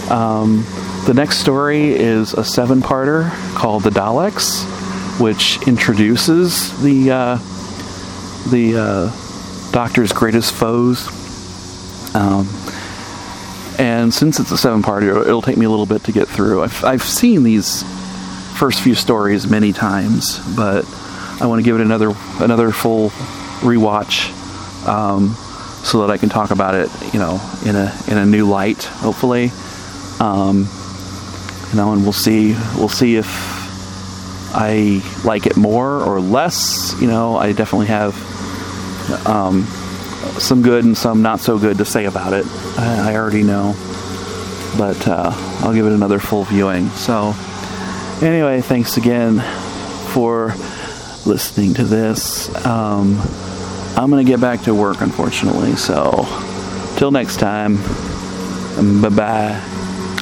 Um, 0.09 0.65
the 1.05 1.13
next 1.13 1.37
story 1.39 1.91
is 1.91 2.33
a 2.33 2.43
seven 2.43 2.81
parter 2.81 3.29
called 3.55 3.83
The 3.83 3.89
Daleks 3.91 4.65
which 5.19 5.65
introduces 5.67 6.77
the 6.81 7.11
uh, 7.11 7.35
the 8.49 8.75
uh, 8.77 9.71
Doctor's 9.71 10.11
greatest 10.11 10.53
foes. 10.53 11.07
Um, 12.15 12.47
and 13.77 14.13
since 14.13 14.39
it's 14.39 14.51
a 14.51 14.57
seven 14.57 14.81
parter, 14.81 15.21
it'll 15.21 15.41
take 15.41 15.57
me 15.57 15.65
a 15.65 15.69
little 15.69 15.85
bit 15.85 16.03
to 16.05 16.11
get 16.11 16.27
through. 16.27 16.63
I've, 16.63 16.83
I've 16.85 17.03
seen 17.03 17.43
these 17.43 17.83
first 18.55 18.81
few 18.81 18.95
stories 18.95 19.47
many 19.47 19.73
times, 19.73 20.39
but 20.55 20.85
I 21.41 21.47
want 21.47 21.59
to 21.59 21.63
give 21.63 21.75
it 21.75 21.81
another 21.81 22.13
another 22.39 22.71
full 22.71 23.09
rewatch 23.59 24.31
um, 24.87 25.35
so 25.83 26.01
that 26.01 26.11
I 26.11 26.17
can 26.17 26.29
talk 26.29 26.51
about 26.51 26.75
it, 26.75 26.89
you 27.13 27.19
know, 27.19 27.39
in 27.65 27.75
a 27.75 27.93
in 28.07 28.17
a 28.17 28.25
new 28.25 28.47
light, 28.47 28.83
hopefully. 28.83 29.51
Um, 30.19 30.69
you 31.71 31.77
know, 31.77 31.93
and 31.93 32.03
we'll 32.03 32.13
see 32.13 32.53
we'll 32.77 32.89
see 32.89 33.17
if 33.17 33.27
I 34.53 35.01
like 35.25 35.45
it 35.45 35.57
more 35.57 36.01
or 36.01 36.21
less. 36.21 36.95
You 37.01 37.07
know, 37.07 37.35
I 37.35 37.51
definitely 37.51 37.87
have 37.87 38.15
um, 39.27 39.63
some 40.39 40.61
good 40.61 40.85
and 40.85 40.97
some 40.97 41.21
not 41.21 41.41
so 41.41 41.59
good 41.59 41.77
to 41.79 41.85
say 41.85 42.05
about 42.05 42.33
it. 42.33 42.45
I, 42.77 43.11
I 43.11 43.15
already 43.17 43.43
know, 43.43 43.75
but 44.77 45.07
uh, 45.07 45.31
I'll 45.61 45.73
give 45.73 45.85
it 45.85 45.91
another 45.91 46.19
full 46.19 46.45
viewing. 46.45 46.87
So, 46.89 47.33
anyway, 48.21 48.61
thanks 48.61 48.97
again 48.97 49.39
for 50.13 50.53
listening 51.25 51.73
to 51.75 51.83
this. 51.83 52.53
Um, 52.65 53.19
I'm 53.97 54.09
going 54.09 54.25
to 54.25 54.29
get 54.29 54.41
back 54.41 54.61
to 54.63 54.73
work, 54.73 55.01
unfortunately. 55.01 55.75
So, 55.75 56.25
till 56.97 57.11
next 57.11 57.37
time, 57.37 57.77
bye 59.01 59.09
bye. 59.09 59.74